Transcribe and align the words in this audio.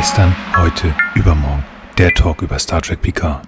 Gestern, 0.00 0.34
heute, 0.56 0.94
übermorgen. 1.14 1.62
Der 1.98 2.14
Talk 2.14 2.40
über 2.40 2.58
Star 2.58 2.80
Trek 2.80 3.02
Picard. 3.02 3.46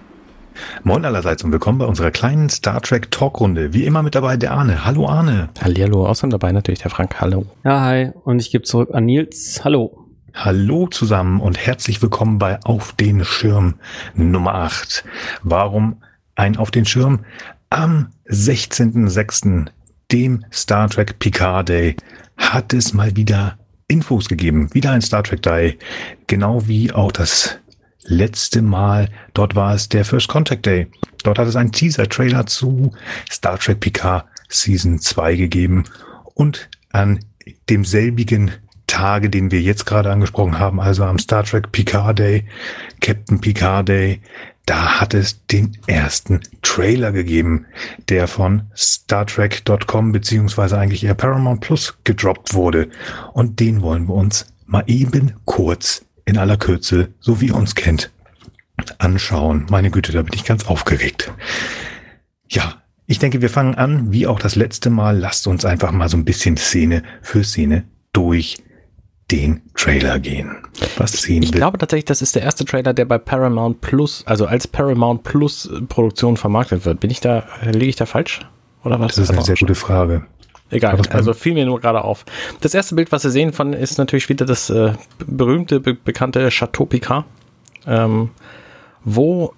Moin 0.85 1.03
allerseits 1.07 1.43
und 1.43 1.51
willkommen 1.51 1.79
bei 1.79 1.87
unserer 1.87 2.11
kleinen 2.11 2.51
Star 2.51 2.83
Trek 2.83 3.11
Talkrunde. 3.11 3.73
Wie 3.73 3.87
immer 3.87 4.03
mit 4.03 4.15
dabei 4.15 4.37
der 4.37 4.53
Arne. 4.53 4.85
Hallo 4.85 5.09
Arne. 5.09 5.49
Hallihallo, 5.63 6.07
außerdem 6.07 6.29
dabei 6.29 6.53
natürlich 6.53 6.81
der 6.81 6.91
Frank. 6.91 7.23
Hallo. 7.23 7.47
Ja, 7.65 7.81
hi. 7.81 8.11
Und 8.25 8.39
ich 8.39 8.51
gebe 8.51 8.65
zurück 8.65 8.91
an 8.93 9.07
Nils. 9.07 9.65
Hallo. 9.65 10.07
Hallo 10.35 10.89
zusammen 10.89 11.41
und 11.41 11.57
herzlich 11.57 12.03
willkommen 12.03 12.37
bei 12.39 12.61
Auf 12.65 12.93
den 12.93 13.25
Schirm 13.25 13.77
Nummer 14.15 14.55
8. 14.57 15.05
Warum 15.43 16.03
ein 16.35 16.59
Auf 16.59 16.71
den 16.71 16.85
Schirm? 16.85 17.21
Am 17.71 18.11
16.06., 18.29 19.69
dem 20.13 20.45
Star 20.53 20.91
Trek 20.91 21.19
Picard 21.19 21.71
Day, 21.71 21.97
hat 22.37 22.75
es 22.75 22.93
mal 22.93 23.17
wieder 23.17 23.57
Infos 23.93 24.29
gegeben. 24.29 24.73
Wieder 24.75 24.91
ein 24.91 25.03
Star 25.03 25.23
Trek 25.23 25.43
Day. 25.43 25.79
Genau 26.27 26.67
wie 26.67 26.93
auch 26.93 27.13
das 27.13 27.59
letzte 28.05 28.63
Mal. 28.63 29.09
Dort 29.35 29.55
war 29.55 29.75
es 29.75 29.89
der 29.89 30.05
First 30.05 30.29
Contact 30.29 30.67
Day. 30.67 30.89
Dort 31.23 31.39
hat 31.39 31.47
es 31.47 31.57
einen 31.57 31.73
Teaser-Trailer 31.73 32.47
zu 32.47 32.93
Star 33.31 33.59
Trek 33.59 33.81
Picard 33.81 34.27
Season 34.49 34.99
2 34.99 35.37
gegeben. 35.37 35.85
Und 36.35 36.69
an 36.91 37.21
demselbigen 37.69 38.53
Tage, 38.87 39.31
den 39.31 39.51
wir 39.51 39.61
jetzt 39.61 39.87
gerade 39.87 40.11
angesprochen 40.11 40.59
haben, 40.59 40.81
also 40.81 41.05
am 41.05 41.19
Star 41.19 41.45
Trek 41.45 41.73
Picard 41.73 42.19
Day, 42.19 42.45
Captain 43.01 43.41
Picard 43.41 43.89
Day, 43.89 44.21
da 44.73 45.03
hat 45.03 45.13
es 45.13 45.45
den 45.49 45.77
ersten 45.87 46.41
Trailer 46.63 47.13
gegeben, 47.13 47.67
der 48.09 48.27
von 48.27 48.63
StarTrek.com 48.75 50.13
beziehungsweise 50.13 50.79
eigentlich 50.79 51.05
eher 51.05 51.13
Paramount 51.13 51.61
Plus 51.61 51.99
gedroppt 52.05 52.55
wurde. 52.55 52.89
Und 53.35 53.61
den 53.61 53.83
wollen 53.83 54.09
wir 54.09 54.15
uns 54.15 54.47
mal 54.65 54.83
eben 54.87 55.35
kurz 55.45 56.07
in 56.25 56.39
aller 56.39 56.57
Kürze, 56.57 57.11
so 57.21 57.43
wie 57.43 57.49
ihr 57.49 57.55
uns 57.55 57.75
kennt, 57.75 58.11
anschauen. 58.97 59.67
Meine 59.69 59.91
Güte, 59.91 60.11
da 60.11 60.23
bin 60.23 60.33
ich 60.33 60.47
ganz 60.47 60.65
aufgeregt. 60.65 61.31
Ja, 62.49 62.77
ich 63.07 63.19
denke, 63.19 63.43
wir 63.43 63.51
fangen 63.51 63.75
an, 63.75 64.11
wie 64.11 64.27
auch 64.27 64.41
das 64.41 64.57
letzte 64.57 64.89
Mal. 64.89 65.19
Lasst 65.19 65.47
uns 65.47 65.67
einfach 65.67 65.93
mal 65.93 66.09
so 66.09 66.17
ein 66.17 66.25
bisschen 66.25 66.57
Szene 66.57 67.03
für 67.21 67.45
Szene 67.45 67.85
durch 68.15 68.57
den 69.33 69.63
Trailer 69.75 70.19
gehen. 70.19 70.59
Was 70.99 71.15
ich 71.15 71.29
wir? 71.29 71.41
glaube 71.41 71.79
tatsächlich, 71.79 72.05
das 72.05 72.21
ist 72.21 72.35
der 72.35 72.43
erste 72.43 72.65
Trailer, 72.65 72.93
der 72.93 73.07
bei 73.07 73.19
Paramount 73.19 73.81
Plus, 73.81 74.23
also 74.27 74.47
als 74.47 74.69
Paramount 74.69 75.23
Plus 75.23 75.71
Produktion 75.89 76.37
vermarktet 76.37 76.85
wird. 76.85 77.01
Bin 77.01 77.11
ich 77.11 77.21
da, 77.21 77.45
liege 77.65 77.87
ich 77.87 77.97
da 77.97 78.07
falsch? 78.07 78.41
Oder 78.85 79.01
was? 79.01 79.15
Das 79.15 79.25
ist 79.25 79.31
eine 79.31 79.43
sehr 79.43 79.57
gute 79.57 79.75
Frage. 79.75 80.27
Egal, 80.71 80.99
also 81.11 81.35
fiel 81.35 81.55
mir 81.55 81.67
nur 81.67 81.81
gerade 81.81 82.03
auf. 82.03 82.25
Das 82.61 82.73
erste 82.73 82.95
Bild, 82.95 83.13
was 83.13 83.25
wir 83.25 83.31
sehen 83.31 83.53
von, 83.53 83.73
ist 83.75 83.99
natürlich 83.99 84.29
wieder 84.29 84.47
das 84.47 84.71
äh, 84.71 84.93
berühmte, 85.27 85.81
be 85.81 85.95
bekannte 85.95 86.49
Chateau 86.49 86.87
Picard, 86.87 87.25
ähm, 87.87 88.31
wo 89.05 89.53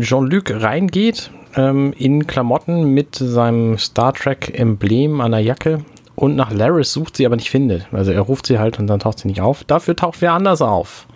Jean-Luc 0.00 0.50
reingeht 0.62 1.30
ähm, 1.56 1.92
in 1.98 2.26
Klamotten 2.28 2.84
mit 2.94 3.16
seinem 3.16 3.76
Star 3.78 4.14
Trek 4.14 4.56
Emblem 4.56 5.20
an 5.20 5.32
der 5.32 5.40
Jacke 5.40 5.84
und 6.22 6.36
nach 6.36 6.52
Laris 6.52 6.92
sucht 6.92 7.16
sie 7.16 7.26
aber 7.26 7.34
nicht 7.34 7.50
findet. 7.50 7.86
Also 7.90 8.12
er 8.12 8.20
ruft 8.20 8.46
sie 8.46 8.60
halt 8.60 8.78
und 8.78 8.86
dann 8.86 9.00
taucht 9.00 9.18
sie 9.18 9.26
nicht 9.26 9.40
auf. 9.40 9.64
Dafür 9.64 9.96
taucht 9.96 10.20
wer 10.20 10.34
anders 10.34 10.62
auf. 10.62 11.08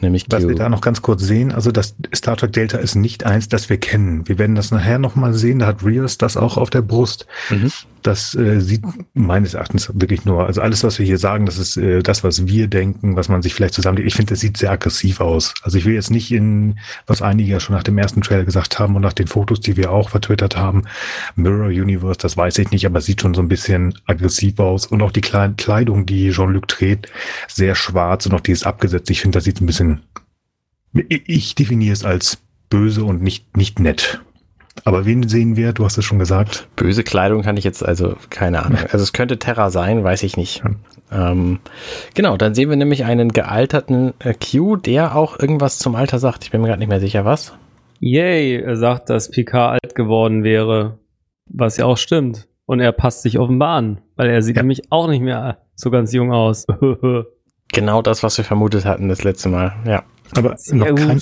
Nämlich 0.00 0.26
Was 0.28 0.42
Q. 0.42 0.50
wir 0.50 0.56
da 0.56 0.68
noch 0.68 0.80
ganz 0.80 1.02
kurz 1.02 1.22
sehen, 1.22 1.52
also 1.52 1.72
das 1.72 1.96
Star 2.14 2.36
Trek 2.36 2.52
Delta 2.52 2.78
ist 2.78 2.94
nicht 2.94 3.24
eins, 3.24 3.48
das 3.48 3.68
wir 3.68 3.78
kennen. 3.78 4.28
Wir 4.28 4.38
werden 4.38 4.54
das 4.54 4.70
nachher 4.70 4.98
nochmal 4.98 5.34
sehen, 5.34 5.58
da 5.58 5.66
hat 5.66 5.84
Rios 5.84 6.18
das 6.18 6.36
auch 6.36 6.56
auf 6.56 6.70
der 6.70 6.82
Brust. 6.82 7.26
Mhm. 7.50 7.72
Das 8.02 8.34
äh, 8.36 8.60
sieht 8.60 8.84
meines 9.14 9.54
Erachtens 9.54 9.90
wirklich 9.92 10.24
nur, 10.24 10.46
also 10.46 10.60
alles, 10.60 10.84
was 10.84 10.98
wir 11.00 11.06
hier 11.06 11.18
sagen, 11.18 11.46
das 11.46 11.58
ist 11.58 11.76
äh, 11.76 12.00
das, 12.00 12.22
was 12.22 12.46
wir 12.46 12.68
denken, 12.68 13.16
was 13.16 13.28
man 13.28 13.42
sich 13.42 13.54
vielleicht 13.54 13.74
zusammen. 13.74 13.98
Ich 14.06 14.14
finde, 14.14 14.30
das 14.30 14.40
sieht 14.40 14.56
sehr 14.56 14.70
aggressiv 14.70 15.20
aus. 15.20 15.52
Also 15.62 15.78
ich 15.78 15.84
will 15.84 15.94
jetzt 15.94 16.10
nicht 16.10 16.30
in, 16.30 16.78
was 17.06 17.22
einige 17.22 17.50
ja 17.50 17.60
schon 17.60 17.74
nach 17.74 17.82
dem 17.82 17.98
ersten 17.98 18.22
Trailer 18.22 18.44
gesagt 18.44 18.78
haben 18.78 18.94
und 18.94 19.02
nach 19.02 19.12
den 19.12 19.26
Fotos, 19.26 19.60
die 19.60 19.76
wir 19.76 19.90
auch 19.90 20.10
vertwittert 20.10 20.56
haben, 20.56 20.84
Mirror 21.34 21.68
Universe, 21.68 22.18
das 22.20 22.36
weiß 22.36 22.58
ich 22.58 22.70
nicht, 22.70 22.86
aber 22.86 23.00
sieht 23.00 23.20
schon 23.20 23.34
so 23.34 23.42
ein 23.42 23.48
bisschen 23.48 23.94
aggressiv 24.06 24.60
aus. 24.60 24.86
Und 24.86 25.02
auch 25.02 25.12
die 25.12 25.20
Kleidung, 25.20 26.06
die 26.06 26.30
Jean-Luc 26.30 26.68
trägt, 26.68 27.10
sehr 27.48 27.74
schwarz 27.74 28.26
und 28.26 28.34
auch 28.34 28.40
dieses 28.40 28.62
abgesetzt. 28.62 29.10
Ich 29.10 29.20
finde, 29.20 29.38
das 29.38 29.44
sieht 29.44 29.60
ein 29.60 29.66
bisschen, 29.66 29.87
ich 30.92 31.54
definiere 31.54 31.92
es 31.92 32.04
als 32.04 32.38
böse 32.70 33.04
und 33.04 33.22
nicht, 33.22 33.56
nicht 33.56 33.78
nett. 33.80 34.20
Aber 34.84 35.04
wen 35.06 35.28
sehen 35.28 35.56
wir? 35.56 35.72
Du 35.72 35.84
hast 35.84 35.98
es 35.98 36.04
schon 36.04 36.18
gesagt. 36.18 36.68
Böse 36.76 37.02
Kleidung 37.02 37.42
kann 37.42 37.56
ich 37.56 37.64
jetzt, 37.64 37.84
also 37.84 38.14
keine 38.30 38.64
Ahnung. 38.64 38.78
Also 38.90 39.02
es 39.02 39.12
könnte 39.12 39.38
Terra 39.38 39.70
sein, 39.70 40.04
weiß 40.04 40.22
ich 40.22 40.36
nicht. 40.36 40.62
Ähm, 41.10 41.58
genau, 42.14 42.36
dann 42.36 42.54
sehen 42.54 42.70
wir 42.70 42.76
nämlich 42.76 43.04
einen 43.04 43.30
gealterten 43.30 44.14
äh, 44.20 44.34
Q, 44.34 44.76
der 44.76 45.16
auch 45.16 45.38
irgendwas 45.38 45.78
zum 45.78 45.94
Alter 45.94 46.18
sagt. 46.18 46.44
Ich 46.44 46.50
bin 46.50 46.60
mir 46.60 46.68
gerade 46.68 46.78
nicht 46.78 46.88
mehr 46.88 47.00
sicher, 47.00 47.24
was. 47.24 47.56
Yay, 48.00 48.60
er 48.60 48.76
sagt, 48.76 49.10
dass 49.10 49.30
Picard 49.30 49.82
alt 49.82 49.94
geworden 49.94 50.44
wäre. 50.44 50.98
Was 51.46 51.76
ja 51.76 51.86
auch 51.86 51.98
stimmt. 51.98 52.46
Und 52.66 52.80
er 52.80 52.92
passt 52.92 53.22
sich 53.22 53.38
offenbar 53.38 53.76
an, 53.76 54.00
weil 54.16 54.28
er 54.28 54.42
sieht 54.42 54.56
ja. 54.56 54.62
nämlich 54.62 54.92
auch 54.92 55.08
nicht 55.08 55.22
mehr 55.22 55.58
so 55.74 55.90
ganz 55.90 56.12
jung 56.12 56.32
aus. 56.32 56.66
genau 57.72 58.02
das, 58.02 58.22
was 58.22 58.36
wir 58.38 58.44
vermutet 58.44 58.84
hatten 58.84 59.08
das 59.08 59.24
letzte 59.24 59.48
Mal, 59.48 59.74
ja. 59.84 60.02
Aber 60.36 60.56
noch 60.70 60.94
kein, 60.94 61.20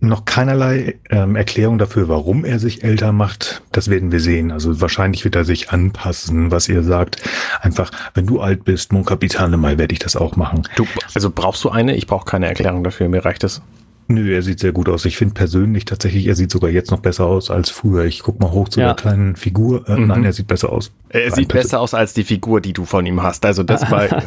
noch 0.00 0.24
keinerlei 0.24 0.96
ähm, 1.10 1.36
Erklärung 1.36 1.78
dafür, 1.78 2.08
warum 2.08 2.44
er 2.44 2.58
sich 2.58 2.84
älter 2.84 3.12
macht. 3.12 3.62
Das 3.72 3.88
werden 3.88 4.12
wir 4.12 4.20
sehen. 4.20 4.50
Also 4.50 4.80
wahrscheinlich 4.80 5.24
wird 5.24 5.36
er 5.36 5.44
sich 5.44 5.70
anpassen, 5.70 6.50
was 6.50 6.68
ihr 6.68 6.82
sagt. 6.82 7.22
Einfach, 7.60 7.90
wenn 8.14 8.26
du 8.26 8.40
alt 8.40 8.64
bist, 8.64 8.92
Mon 8.92 9.04
Capitane, 9.04 9.56
mal 9.56 9.78
werde 9.78 9.92
ich 9.92 9.98
das 9.98 10.16
auch 10.16 10.36
machen. 10.36 10.68
Du, 10.76 10.86
also 11.14 11.30
brauchst 11.30 11.64
du 11.64 11.70
eine? 11.70 11.96
Ich 11.96 12.06
brauche 12.06 12.26
keine 12.26 12.46
Erklärung 12.46 12.84
dafür. 12.84 13.08
Mir 13.08 13.24
reicht 13.24 13.44
es. 13.44 13.62
Nö, 14.06 14.34
er 14.34 14.42
sieht 14.42 14.60
sehr 14.60 14.72
gut 14.72 14.88
aus. 14.88 15.04
Ich 15.06 15.16
finde 15.16 15.34
persönlich 15.34 15.86
tatsächlich, 15.86 16.26
er 16.26 16.34
sieht 16.34 16.50
sogar 16.50 16.70
jetzt 16.70 16.90
noch 16.90 17.00
besser 17.00 17.24
aus 17.24 17.50
als 17.50 17.70
früher. 17.70 18.04
Ich 18.04 18.22
guck 18.22 18.38
mal 18.38 18.50
hoch 18.50 18.68
zu 18.68 18.80
ja. 18.80 18.86
der 18.86 18.96
kleinen 18.96 19.34
Figur. 19.34 19.88
Äh, 19.88 19.96
mhm. 19.96 20.08
Nein, 20.08 20.24
er 20.24 20.32
sieht 20.32 20.46
besser 20.46 20.70
aus. 20.70 20.92
Er 21.08 21.30
sieht 21.30 21.48
besser 21.48 21.80
aus 21.80 21.94
als 21.94 22.12
die 22.12 22.24
Figur, 22.24 22.60
die 22.60 22.74
du 22.74 22.84
von 22.84 23.06
ihm 23.06 23.22
hast. 23.22 23.46
Also 23.46 23.62
das 23.62 23.90
war. 23.90 24.08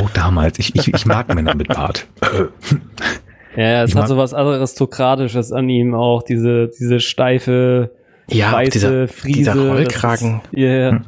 oh, 0.00 0.08
damals. 0.12 0.58
Ich, 0.58 0.74
ich, 0.74 0.92
ich 0.92 1.06
mag 1.06 1.34
Männer 1.34 1.54
mit 1.54 1.68
Bart. 1.68 2.06
Ja, 3.56 3.82
es 3.82 3.94
hat 3.94 4.08
so 4.08 4.16
was 4.16 4.32
Aristokratisches 4.32 5.52
an 5.52 5.68
ihm 5.68 5.94
auch, 5.94 6.22
diese, 6.22 6.68
diese 6.68 7.00
steife, 7.00 7.90
ja, 8.28 8.52
weiße 8.52 8.70
dieser, 8.70 9.08
Friese. 9.08 9.38
Dieser 9.38 9.68
Rollkragen. 9.68 10.40
Ja, 10.52 10.68
yeah. 10.68 11.00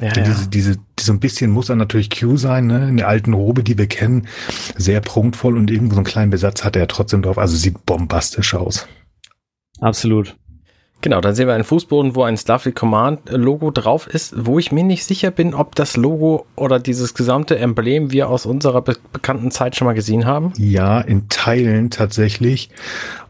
Ja, 0.00 0.06
ja. 0.06 0.12
Diese, 0.12 0.48
diese, 0.48 0.76
so 0.98 1.12
ein 1.12 1.20
bisschen 1.20 1.50
muss 1.50 1.68
er 1.68 1.76
natürlich 1.76 2.10
Q 2.10 2.36
sein, 2.36 2.66
ne? 2.66 2.88
In 2.88 2.96
der 2.96 3.08
alten 3.08 3.34
Robe, 3.34 3.62
die 3.62 3.76
wir 3.76 3.86
kennen. 3.86 4.26
Sehr 4.76 5.00
prunkvoll 5.00 5.56
und 5.56 5.70
irgendwo 5.70 5.94
so 5.94 6.00
einen 6.00 6.06
kleinen 6.06 6.30
Besatz 6.30 6.64
hat 6.64 6.76
er 6.76 6.88
trotzdem 6.88 7.22
drauf. 7.22 7.38
Also 7.38 7.56
sieht 7.56 7.84
bombastisch 7.84 8.54
aus. 8.54 8.86
Absolut. 9.80 10.36
Genau, 11.02 11.20
dann 11.20 11.34
sehen 11.34 11.48
wir 11.48 11.54
einen 11.54 11.64
Fußboden, 11.64 12.14
wo 12.14 12.22
ein 12.22 12.36
Starfleet 12.36 12.76
Command 12.76 13.28
Logo 13.28 13.72
drauf 13.72 14.06
ist, 14.06 14.34
wo 14.46 14.60
ich 14.60 14.70
mir 14.70 14.84
nicht 14.84 15.04
sicher 15.04 15.32
bin, 15.32 15.52
ob 15.52 15.74
das 15.74 15.96
Logo 15.96 16.46
oder 16.54 16.78
dieses 16.78 17.14
gesamte 17.14 17.58
Emblem 17.58 18.12
wir 18.12 18.28
aus 18.28 18.46
unserer 18.46 18.82
be 18.82 18.96
bekannten 19.12 19.50
Zeit 19.50 19.74
schon 19.74 19.86
mal 19.86 19.94
gesehen 19.94 20.26
haben. 20.26 20.52
Ja, 20.56 21.00
in 21.00 21.28
Teilen 21.28 21.90
tatsächlich. 21.90 22.70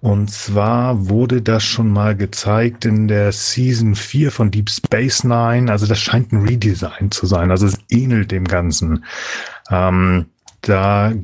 Und 0.01 0.31
zwar 0.31 1.09
wurde 1.09 1.41
das 1.41 1.65
schon 1.65 1.91
mal 1.91 2.15
gezeigt 2.15 2.85
in 2.85 3.09
der 3.09 3.33
Season 3.33 3.95
4 3.95 4.31
von 4.31 4.51
Deep 4.51 4.69
Space 4.69 5.25
Nine. 5.25 5.73
Also 5.73 5.87
das 5.87 5.99
scheint 5.99 6.31
ein 6.33 6.43
Redesign 6.43 7.11
zu 7.11 7.25
sein. 7.25 7.51
Also 7.51 7.67
es 7.67 7.79
ähnelt 7.89 8.33
dem 8.33 8.45
Ganzen. 8.45 9.07
Ähm, 9.71 10.27
da, 10.61 11.15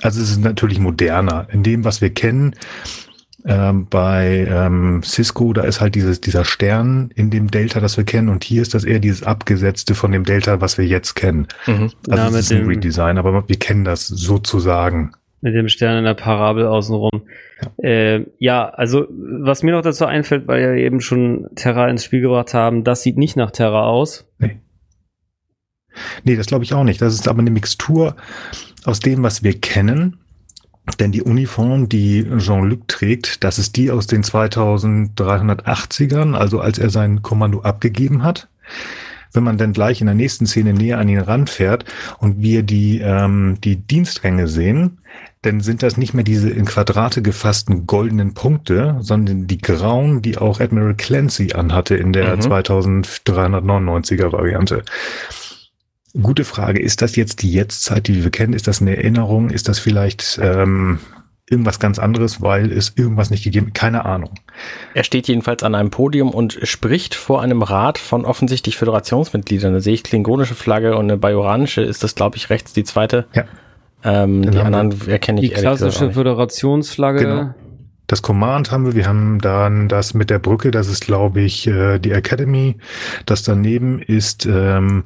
also 0.00 0.20
es 0.20 0.30
ist 0.30 0.42
natürlich 0.42 0.78
moderner. 0.78 1.48
In 1.50 1.64
dem, 1.64 1.84
was 1.84 2.00
wir 2.00 2.10
kennen, 2.10 2.54
ähm, 3.44 3.86
bei 3.88 4.46
ähm, 4.48 5.02
Cisco, 5.02 5.52
da 5.52 5.62
ist 5.62 5.80
halt 5.80 5.94
dieses, 5.94 6.20
dieser 6.20 6.44
Stern 6.44 7.10
in 7.14 7.30
dem 7.30 7.50
Delta, 7.50 7.80
das 7.80 7.96
wir 7.96 8.04
kennen, 8.04 8.28
und 8.28 8.44
hier 8.44 8.62
ist 8.62 8.74
das 8.74 8.84
eher 8.84 8.98
dieses 8.98 9.22
abgesetzte 9.22 9.94
von 9.94 10.12
dem 10.12 10.24
Delta, 10.24 10.60
was 10.60 10.78
wir 10.78 10.86
jetzt 10.86 11.14
kennen. 11.14 11.48
Mhm. 11.66 11.90
Also 12.08 12.22
ja, 12.22 12.28
es 12.28 12.34
ist 12.34 12.52
ein 12.52 12.66
Redesign, 12.66 13.18
aber 13.18 13.48
wir 13.48 13.58
kennen 13.58 13.84
das 13.84 14.06
sozusagen. 14.06 15.12
Mit 15.40 15.54
dem 15.54 15.68
Stern 15.68 15.98
in 15.98 16.04
der 16.04 16.14
Parabel 16.14 16.66
außenrum. 16.66 17.22
Ja. 17.62 17.88
Äh, 17.88 18.26
ja, 18.38 18.68
also 18.68 19.06
was 19.10 19.62
mir 19.62 19.72
noch 19.72 19.82
dazu 19.82 20.04
einfällt, 20.04 20.46
weil 20.46 20.60
wir 20.60 20.84
eben 20.84 21.00
schon 21.00 21.48
Terra 21.54 21.88
ins 21.88 22.04
Spiel 22.04 22.20
gebracht 22.20 22.52
haben, 22.52 22.84
das 22.84 23.02
sieht 23.02 23.16
nicht 23.16 23.36
nach 23.36 23.50
Terra 23.50 23.84
aus. 23.84 24.28
Nee. 24.38 24.60
Nee, 26.24 26.36
das 26.36 26.46
glaube 26.46 26.64
ich 26.64 26.74
auch 26.74 26.84
nicht. 26.84 27.00
Das 27.00 27.14
ist 27.14 27.26
aber 27.26 27.40
eine 27.40 27.50
Mixtur 27.50 28.16
aus 28.84 29.00
dem, 29.00 29.22
was 29.22 29.42
wir 29.42 29.58
kennen 29.58 30.18
denn 30.98 31.12
die 31.12 31.22
Uniform, 31.22 31.88
die 31.88 32.26
Jean-Luc 32.38 32.88
trägt, 32.88 33.44
das 33.44 33.58
ist 33.58 33.76
die 33.76 33.90
aus 33.90 34.06
den 34.06 34.22
2380ern, 34.22 36.34
also 36.34 36.60
als 36.60 36.78
er 36.78 36.90
sein 36.90 37.22
Kommando 37.22 37.62
abgegeben 37.62 38.22
hat. 38.22 38.48
Wenn 39.32 39.44
man 39.44 39.58
dann 39.58 39.72
gleich 39.72 40.00
in 40.00 40.06
der 40.06 40.16
nächsten 40.16 40.46
Szene 40.46 40.72
näher 40.72 40.98
an 40.98 41.08
ihn 41.08 41.20
ranfährt 41.20 41.84
und 42.18 42.42
wir 42.42 42.64
die, 42.64 42.98
ähm, 42.98 43.58
die 43.62 43.76
Dienstränge 43.76 44.48
sehen, 44.48 44.98
dann 45.42 45.60
sind 45.60 45.82
das 45.82 45.96
nicht 45.96 46.14
mehr 46.14 46.24
diese 46.24 46.50
in 46.50 46.64
Quadrate 46.64 47.22
gefassten 47.22 47.86
goldenen 47.86 48.34
Punkte, 48.34 48.96
sondern 49.00 49.46
die 49.46 49.58
grauen, 49.58 50.20
die 50.20 50.36
auch 50.36 50.60
Admiral 50.60 50.96
Clancy 50.96 51.52
anhatte 51.52 51.96
in 51.96 52.12
der 52.12 52.36
mhm. 52.36 52.42
2399er 52.42 54.32
Variante. 54.32 54.82
Gute 56.20 56.44
Frage. 56.44 56.80
Ist 56.80 57.02
das 57.02 57.14
jetzt 57.16 57.42
die 57.42 57.52
Jetztzeit, 57.52 58.08
die 58.08 58.22
wir 58.22 58.30
kennen? 58.30 58.52
Ist 58.52 58.66
das 58.66 58.80
eine 58.80 58.96
Erinnerung? 58.96 59.50
Ist 59.50 59.68
das 59.68 59.78
vielleicht 59.78 60.40
ähm, 60.42 60.98
irgendwas 61.48 61.78
ganz 61.78 61.98
anderes, 61.98 62.42
weil 62.42 62.72
es 62.72 62.92
irgendwas 62.96 63.30
nicht 63.30 63.44
gegeben? 63.44 63.72
Keine 63.74 64.04
Ahnung. 64.04 64.30
Er 64.94 65.04
steht 65.04 65.28
jedenfalls 65.28 65.62
an 65.62 65.74
einem 65.74 65.90
Podium 65.90 66.30
und 66.30 66.58
spricht 66.64 67.14
vor 67.14 67.42
einem 67.42 67.62
Rat 67.62 67.98
von 67.98 68.24
offensichtlich 68.24 68.76
Föderationsmitgliedern. 68.76 69.72
Da 69.72 69.80
sehe 69.80 69.94
ich 69.94 70.02
klingonische 70.02 70.54
Flagge 70.54 70.96
und 70.96 71.04
eine 71.04 71.16
bajoranische 71.16 71.82
ist 71.82 72.02
das, 72.02 72.16
glaube 72.16 72.36
ich, 72.36 72.50
rechts 72.50 72.72
die 72.72 72.84
zweite. 72.84 73.26
Ja. 73.34 73.44
Ähm, 74.02 74.50
die 74.50 74.58
anderen 74.58 75.08
erkenne 75.08 75.42
ich 75.42 75.50
Die 75.50 75.54
klassische. 75.54 76.10
Föderationsflagge. 76.12 77.18
Genau. 77.20 77.54
Das 78.06 78.22
Command 78.22 78.72
haben 78.72 78.86
wir. 78.86 78.94
Wir 78.96 79.06
haben 79.06 79.40
dann 79.40 79.86
das 79.86 80.14
mit 80.14 80.30
der 80.30 80.40
Brücke. 80.40 80.72
Das 80.72 80.88
ist, 80.88 81.04
glaube 81.04 81.42
ich, 81.42 81.68
äh, 81.68 82.00
die 82.00 82.10
Academy. 82.10 82.76
Das 83.26 83.44
daneben 83.44 84.00
ist 84.00 84.46
ähm, 84.46 85.04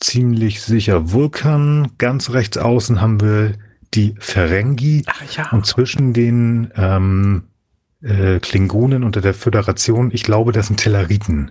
ziemlich 0.00 0.62
sicher 0.62 1.12
Vulkan. 1.12 1.92
Ganz 1.98 2.30
rechts 2.30 2.58
außen 2.58 3.00
haben 3.00 3.20
wir 3.20 3.52
die 3.94 4.14
Ferengi. 4.18 5.04
Ach 5.06 5.22
ja. 5.36 5.50
Und 5.52 5.66
zwischen 5.66 6.12
den 6.12 6.70
ähm, 6.76 7.44
äh, 8.02 8.38
Klingonen 8.40 9.04
unter 9.04 9.20
der 9.20 9.34
Föderation, 9.34 10.10
ich 10.12 10.22
glaube, 10.22 10.52
das 10.52 10.68
sind 10.68 10.78
Telleriten. 10.78 11.50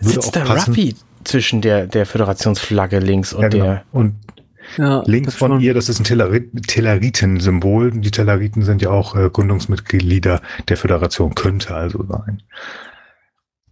Würde 0.00 0.14
Sitzt 0.14 0.34
der 0.34 0.40
passen. 0.40 0.70
Ruffy 0.74 0.96
zwischen 1.24 1.60
der, 1.60 1.86
der 1.86 2.06
Föderationsflagge 2.06 2.98
links 2.98 3.32
und 3.32 3.42
Ja, 3.42 3.48
genau. 3.48 3.64
der. 3.64 3.84
Und 3.92 4.14
Ja, 4.76 5.02
links 5.06 5.34
von 5.34 5.60
ihr, 5.60 5.74
das 5.74 5.88
ist 5.88 6.00
ein 6.00 6.04
Tellerit 6.04 6.66
Telleriten-Symbol. 6.66 7.90
Die 7.92 8.10
Telleriten 8.10 8.62
sind 8.62 8.82
ja 8.82 8.90
auch 8.90 9.14
äh, 9.14 9.28
Gründungsmitglieder 9.30 10.40
der 10.68 10.76
Föderation, 10.76 11.34
könnte 11.34 11.74
also 11.74 12.04
sein. 12.08 12.42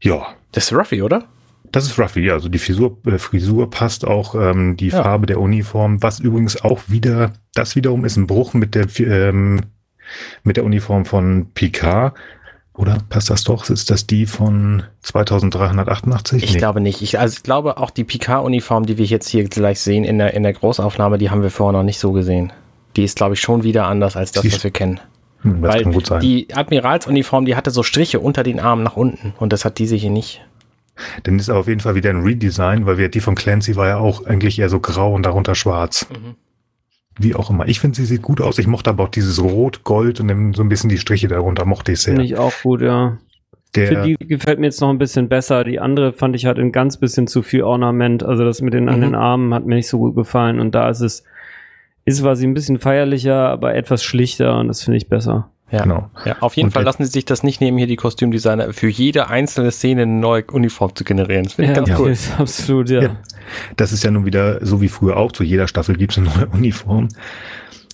Ja, 0.01 0.27
Das 0.53 0.65
ist 0.65 0.73
Ruffy, 0.73 1.03
oder? 1.03 1.25
Das 1.73 1.87
ist 1.87 1.99
Ruffy. 1.99 2.21
ja, 2.27 2.35
Also 2.35 2.49
die 2.49 2.59
Frisur, 2.59 2.97
äh, 3.07 3.19
Frisur 3.19 3.71
passt 3.71 4.07
auch, 4.07 4.35
ähm, 4.35 4.77
die 4.77 4.89
Ja. 4.89 5.03
Farbe 5.03 5.27
der 5.27 5.41
Uniform, 5.41 6.03
was 6.03 6.19
übrigens 6.21 6.63
auch 6.63 6.81
wieder, 6.89 7.33
das 7.55 7.77
wiederum 7.77 8.05
ist 8.05 8.17
ein 8.17 8.27
Bruch 8.27 8.55
mit 8.55 8.75
der, 8.75 8.87
ähm, 9.01 9.61
mit 10.43 10.57
der 10.57 10.65
Uniform 10.65 11.05
von 11.05 11.47
Picard. 11.55 12.15
Oder 12.75 12.99
passt 13.11 13.29
das 13.31 13.45
doch? 13.45 13.69
Ist 13.69 13.91
das 13.91 14.07
die 14.07 14.25
von 14.27 14.85
2388? 15.03 16.43
Ich 16.45 16.57
glaube 16.59 16.81
nicht. 16.81 17.03
Ich, 17.03 17.19
also 17.19 17.35
ich 17.37 17.43
glaube 17.43 17.77
auch 17.79 17.91
die 17.91 18.05
Picard-Uniform, 18.05 18.87
die 18.87 18.99
wir 18.99 19.05
jetzt 19.05 19.29
hier 19.29 19.45
gleich 19.45 19.81
sehen 19.81 20.05
in 20.05 20.19
der, 20.19 20.35
in 20.35 20.43
der 20.43 20.53
Großaufnahme, 20.53 21.19
die 21.19 21.31
haben 21.31 21.43
wir 21.43 21.51
vorher 21.51 21.73
noch 21.79 21.85
nicht 21.85 21.99
so 21.99 22.13
gesehen. 22.13 22.53
Die 22.97 23.05
ist, 23.05 23.17
glaube 23.17 23.35
ich, 23.35 23.41
schon 23.41 23.63
wieder 23.65 23.87
anders 23.87 24.17
als 24.17 24.33
das, 24.33 24.43
Die- 24.43 24.53
was 24.53 24.65
wir 24.65 24.71
kennen. 24.71 25.01
Hm, 25.43 25.63
das 25.63 25.75
Weil 25.75 25.83
kann 25.85 25.93
gut 25.93 26.07
sein. 26.07 26.21
die 26.21 26.49
Admiralsuniform, 26.53 27.45
die 27.47 27.57
hatte 27.57 27.71
so 27.71 27.83
Striche 27.83 28.21
unter 28.21 28.43
den 28.43 28.61
Armen 28.61 28.83
nach 28.83 28.97
unten 28.97 29.33
und 29.39 29.53
das 29.53 29.65
hat 29.65 29.79
diese 29.79 29.97
hier 29.97 30.11
nicht. 30.11 30.43
Dann 31.25 31.39
ist 31.39 31.51
aber 31.51 31.61
auf 31.61 31.69
jeden 31.69 31.81
Fall 31.81 31.95
wieder 31.95 32.11
ein 32.11 32.23
Redesign, 32.23 32.87
weil 32.87 32.99
wir, 32.99 33.09
die 33.09 33.21
von 33.21 33.35
Clancy 33.35 33.77
war 33.77 33.87
ja 33.87 33.99
auch 33.99 34.27
eigentlich 34.27 34.59
eher 34.59 34.69
so 34.69 34.81
grau 34.81 35.15
und 35.15 35.25
darunter 35.25 35.55
schwarz. 35.55 36.07
Mhm. 36.11 36.37
Wie 37.19 37.35
auch 37.35 37.51
immer. 37.51 37.69
Ich 37.69 37.81
finde, 37.81 37.97
sie 37.97 38.07
sieht 38.07 38.23
gut 38.23 38.41
aus. 38.41 38.59
Ich 38.59 38.67
mochte 38.67 38.91
aber 38.91 39.05
auch 39.05 39.09
dieses 39.09 39.43
Rot, 39.43 39.85
Gold 39.85 40.21
und 40.21 40.29
dann 40.29 40.55
so 40.55 40.63
ein 40.63 40.69
bisschen 40.69 40.89
die 40.89 40.99
Striche 40.99 41.29
darunter 41.29 41.67
mochte 41.67 41.93
ich 41.93 42.01
sehr. 42.01 42.15
Finde 42.15 42.25
ich 42.25 42.39
auch 42.39 42.53
gut, 42.63 42.81
ja. 42.81 43.19
Der, 43.77 43.87
Für 43.87 44.03
die 44.03 44.17
gefällt 44.27 44.59
mir 44.59 44.67
jetzt 44.67 44.81
noch 44.81 44.91
ein 44.91 44.99
bisschen 44.99 45.29
besser. 45.29 45.63
Die 45.63 45.79
andere 45.79 46.13
fand 46.13 46.35
ich 46.35 46.47
hat 46.47 46.59
ein 46.59 46.73
ganz 46.73 46.97
bisschen 46.97 47.27
zu 47.27 47.43
viel 47.43 47.63
Ornament. 47.63 48.23
Also 48.23 48.45
das 48.45 48.63
mit 48.63 48.75
den 48.75 48.89
an 48.89 48.99
Mhm. 48.99 49.03
den 49.03 49.15
Armen 49.15 49.55
hat 49.55 49.67
mir 49.67 49.77
nicht 49.77 49.89
so 49.89 49.99
gut 49.99 50.17
gefallen. 50.17 50.59
Und 50.59 50.75
da 50.75 50.89
ist 50.89 51.01
es, 51.01 51.25
ist 52.05 52.23
quasi 52.23 52.47
ein 52.47 52.55
bisschen 52.55 52.79
feierlicher, 52.79 53.49
aber 53.49 53.75
etwas 53.75 54.03
schlichter 54.03 54.59
und 54.59 54.69
das 54.69 54.83
finde 54.83 54.97
ich 54.97 55.09
besser. 55.09 55.51
Ja. 55.71 55.83
Genau. 55.83 56.11
ja, 56.25 56.37
auf 56.41 56.57
jeden 56.57 56.69
Und 56.69 56.73
Fall 56.73 56.83
lassen 56.83 57.05
sie 57.05 57.11
sich 57.11 57.25
das 57.25 57.43
nicht 57.43 57.61
nehmen, 57.61 57.79
hier 57.79 57.87
die 57.87 57.97
Kostümdesigner 57.97 58.73
für 58.73 58.89
jede 58.89 59.29
einzelne 59.29 59.71
Szene 59.71 60.03
eine 60.03 60.13
neue 60.13 60.45
Uniform 60.45 60.95
zu 60.95 61.05
generieren. 61.05 61.45
Das 61.45 61.55
finde 61.55 61.71
ich 61.71 61.77
ganz 61.77 61.89
ja. 61.89 61.99
cool. 61.99 62.11
ist 62.11 62.33
absolut, 62.39 62.91
ja. 62.91 63.03
Ja. 63.03 63.17
Das 63.77 63.93
ist 63.93 64.03
ja 64.03 64.11
nun 64.11 64.25
wieder 64.25 64.65
so 64.65 64.81
wie 64.81 64.89
früher 64.89 65.17
auch. 65.17 65.33
Zu 65.33 65.45
jeder 65.45 65.69
Staffel 65.69 65.97
gibt 65.97 66.13
es 66.13 66.19
eine 66.19 66.29
neue 66.29 66.47
Uniform. 66.47 67.09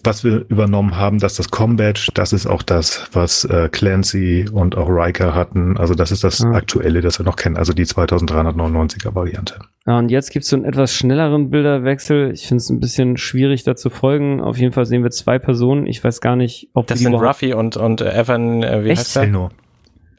Was 0.05 0.23
wir 0.23 0.45
übernommen 0.49 0.97
haben, 0.97 1.19
dass 1.19 1.35
das 1.35 1.51
Combat, 1.51 2.09
das 2.15 2.33
ist 2.33 2.47
auch 2.47 2.63
das, 2.63 3.09
was 3.13 3.45
äh, 3.45 3.69
Clancy 3.71 4.47
und 4.53 4.77
auch 4.77 4.89
Riker 4.89 5.35
hatten. 5.35 5.77
Also 5.77 5.95
das 5.95 6.13
ist 6.13 6.23
das 6.23 6.39
Ja. 6.41 6.51
aktuelle, 6.53 7.01
das 7.01 7.19
wir 7.19 7.25
noch 7.27 7.37
kennen. 7.37 7.57
Also 7.57 7.73
die 7.73 7.85
2399er 7.87 9.15
Variante. 9.15 9.57
Ja, 9.87 9.99
und 9.99 10.11
jetzt 10.11 10.31
gibt's 10.31 10.49
so 10.49 10.57
einen 10.57 10.65
etwas 10.65 10.93
schnelleren 10.95 11.51
Bilderwechsel. 11.51 12.33
Ich 12.33 12.47
finde 12.47 12.59
es 12.59 12.71
ein 12.71 12.81
bisschen 12.81 13.17
schwierig, 13.17 13.65
da 13.65 13.77
zu 13.77 13.91
folgen. 13.91 14.41
Auf 14.41 14.59
jeden 14.59 14.73
Fall 14.73 14.87
sehen 14.87 15.03
wir 15.03 15.11
zwei 15.11 15.39
Personen. 15.39 15.87
Ich 15.87 16.03
weiß 16.03 16.21
gar 16.21 16.37
nicht, 16.37 16.69
ob 16.75 16.87
Das 16.87 16.99
die 16.99 17.05
sind 17.05 17.15
Ruffy 17.15 17.55
und, 17.55 17.77
und 17.77 18.01
äh, 18.01 18.13
Evan, 18.13 18.63
äh, 18.63 18.85
wie 18.85 18.91
Echt? 18.91 19.01
heißt 19.01 19.17
der? 19.17 19.23
Elnor. 19.25 19.51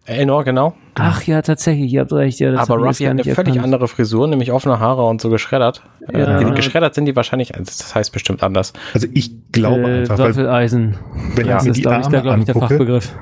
Elnor, 0.07 0.43
genau. 0.43 0.73
Ach 0.95 1.21
ja, 1.23 1.41
tatsächlich, 1.41 1.91
ihr 1.93 2.01
habt 2.01 2.13
recht. 2.13 2.39
Ja, 2.39 2.51
das 2.51 2.61
Aber 2.69 2.81
Ruffy 2.81 3.03
hat 3.03 3.11
eine 3.11 3.23
völlig 3.23 3.37
erkannt. 3.37 3.63
andere 3.63 3.87
Frisur, 3.87 4.27
nämlich 4.27 4.51
offene 4.51 4.79
Haare 4.79 5.05
und 5.05 5.21
so 5.21 5.29
geschreddert. 5.29 5.83
Ja. 6.11 6.39
Äh, 6.39 6.51
geschreddert 6.55 6.95
sind 6.95 7.05
die 7.05 7.15
wahrscheinlich, 7.15 7.53
also 7.55 7.65
das 7.65 7.93
heißt 7.93 8.11
bestimmt 8.13 8.41
anders. 8.41 8.73
Also 8.93 9.07
ich 9.13 9.31
glaube 9.51 9.81
äh, 9.81 9.99
einfach, 9.99 10.17
weil 10.17 10.29
Waffeleisen. 10.29 10.95
wenn 11.35 11.45
Ja, 11.45 11.57
ich 11.57 11.57
das 11.57 11.63
mir 11.65 11.69
ist, 11.71 11.77
die 11.77 11.81
glaube 11.81 11.97
ich, 11.99 12.05
Arme 12.05 12.11
der, 12.11 12.21
glaub 12.21 12.37
ich, 12.39 12.45
der 12.45 12.55
angucke, 12.55 12.73
Fachbegriff. 12.73 13.15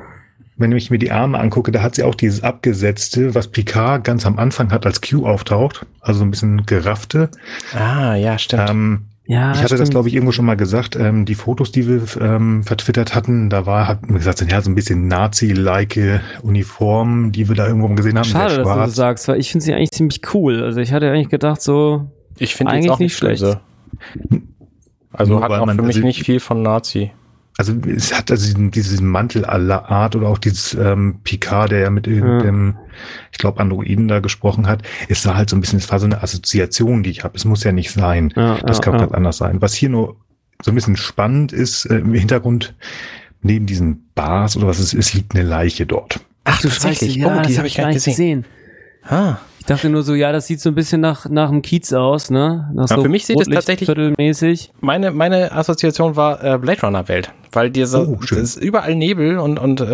wenn 0.58 0.72
ich 0.74 0.92
mir 0.92 1.00
die 1.00 1.12
Arme 1.12 1.40
angucke, 1.40 1.72
da 1.72 1.82
hat 1.82 1.96
sie 1.96 2.04
auch 2.04 2.16
dieses 2.16 2.44
abgesetzte, 2.44 3.36
was 3.36 3.48
Picard 3.50 4.04
ganz 4.04 4.26
am 4.26 4.38
Anfang 4.40 4.72
hat, 4.72 4.86
als 4.86 5.02
Q 5.02 5.26
auftaucht. 5.26 5.86
Also 6.02 6.20
so 6.20 6.26
ein 6.26 6.32
bisschen 6.32 6.66
geraffte. 6.66 7.30
Ah, 7.78 8.16
ja, 8.16 8.38
stimmt. 8.38 8.70
Ähm, 8.70 9.02
Ja, 9.28 9.54
ich 9.54 9.58
hatte 9.58 9.70
das, 9.70 9.80
stimmt. 9.80 9.92
glaube 9.92 10.08
ich, 10.10 10.14
irgendwo 10.14 10.32
schon 10.32 10.46
mal 10.46 10.56
gesagt. 10.56 10.96
Ähm, 10.96 11.26
die 11.26 11.34
Fotos, 11.34 11.72
die 11.72 11.88
wir 11.88 12.04
ähm, 12.22 12.64
vertwittert 12.64 13.16
hatten, 13.16 13.50
da 13.50 13.66
war, 13.66 13.88
hat 13.88 14.08
mir 14.08 14.20
gesagt, 14.20 14.46
ja, 14.52 14.62
so 14.62 14.70
ein 14.70 14.76
bisschen 14.76 15.08
Nazi-like 15.08 16.22
Uniform, 16.44 17.32
die 17.32 17.48
wir 17.50 17.56
da 17.56 17.68
irgendwo 17.68 17.88
gesehen 17.90 18.18
haben. 18.18 18.26
Schade, 18.26 18.58
dass 18.58 18.68
du 18.68 18.76
das 18.76 18.96
sagst, 18.96 19.28
weil 19.28 19.40
ich 19.40 19.52
finde 19.52 19.66
sie 19.66 19.74
eigentlich 19.74 19.92
ziemlich 19.92 20.22
cool. 20.34 20.62
Also 20.64 20.80
ich 20.80 20.94
hatte 20.94 21.10
eigentlich 21.10 21.30
gedacht, 21.30 21.62
so, 21.62 22.12
ich 22.38 22.54
finde 22.56 22.74
die 22.74 22.78
eigentlich 22.80 23.00
nicht 23.00 23.18
schlecht. 23.18 23.42
böse. 23.42 23.62
Also 25.12 25.34
Nur 25.34 25.42
hat 25.44 25.52
auch 25.52 25.66
man- 25.66 25.76
für 25.76 25.82
mich 25.82 26.04
nicht 26.04 26.24
viel 26.24 26.40
von 26.40 26.62
Nazi. 26.62 27.12
Also 27.58 27.74
es 27.88 28.14
hat 28.14 28.32
also 28.32 28.46
diesen, 28.46 28.72
diesen 28.72 29.08
Mantel 29.08 29.46
aller 29.46 29.90
Art 29.90 30.16
oder 30.16 30.28
auch 30.28 30.38
dieses 30.38 30.74
ähm, 30.74 31.22
Picard, 31.24 31.72
der 31.72 31.80
ja 31.80 31.90
mit 31.90 32.06
irgendeinem, 32.06 32.76
ich 33.32 33.38
glaube, 33.38 33.62
Androiden 33.62 34.10
da 34.10 34.20
gesprochen 34.20 34.68
hat. 34.68 34.84
Es 35.08 35.22
sah 35.22 35.36
halt 35.36 35.50
so 35.50 35.56
ein 35.56 35.62
bisschen, 35.62 35.80
es 35.80 35.90
war 35.90 36.00
so 36.00 36.06
eine 36.06 36.22
Assoziation, 36.22 37.04
die 37.04 37.12
ich 37.12 37.24
habe. 37.24 37.36
Es 37.38 37.46
muss 37.46 37.64
ja 37.64 37.72
nicht 37.72 37.92
sein. 37.92 38.34
ja, 38.36 38.58
Das 38.58 38.78
ja, 38.78 38.84
kann 38.84 38.94
ja. 38.96 39.00
ganz 39.00 39.14
anders 39.14 39.38
sein. 39.38 39.62
Was 39.62 39.74
hier 39.74 39.90
nur 39.90 40.18
so 40.62 40.72
ein 40.72 40.76
bisschen 40.76 40.98
spannend 40.98 41.54
ist, 41.54 41.86
äh, 41.86 42.00
im 42.00 42.14
Hintergrund, 42.14 42.76
neben 43.42 43.66
diesen 43.66 44.10
Bars 44.16 44.58
oder 44.58 44.68
was 44.68 44.80
es 44.80 44.94
ist, 44.94 45.14
liegt 45.14 45.34
eine 45.34 45.48
Leiche 45.48 45.86
dort. 45.86 46.20
Ach, 46.44 46.60
du 46.62 46.70
scheiße, 46.70 47.06
ja, 47.06 47.28
oh, 47.28 47.42
die 47.42 47.50
das 47.50 47.58
habe 47.58 47.68
ich 47.68 47.76
gar 47.76 47.88
nicht 47.88 48.04
gesehen. 48.04 48.46
Ah. 49.04 49.38
Ich 49.66 49.68
dachte 49.68 49.90
nur 49.90 50.04
so, 50.04 50.14
ja, 50.14 50.32
das 50.32 50.46
sieht 50.46 50.62
so 50.62 50.70
ein 50.70 50.76
bisschen 50.76 51.02
nach, 51.02 51.28
nach 51.28 51.50
einem 51.50 51.64
Kiez 51.64 51.92
aus, 51.92 52.30
ne? 52.30 52.70
Nach 52.76 52.88
Ja, 52.88 52.98
so 52.98 53.02
für 53.02 53.10
mich 53.10 53.26
sieht 53.26 53.42
es 53.42 53.48
tatsächlich-. 53.48 54.72
Meine, 54.80 55.10
meine 55.10 55.52
Assoziation 55.54 56.16
war 56.16 56.44
äh, 56.44 56.60
Blade 56.60 56.82
Runner 56.84 57.08
Welt, 57.08 57.32
weil 57.52 57.72
dieser 57.72 58.08
Oh, 58.08 58.20
ist 58.36 58.58
überall 58.58 58.94
Nebel 58.94 59.40
und, 59.40 59.58
und 59.58 59.82
äh, 59.82 59.86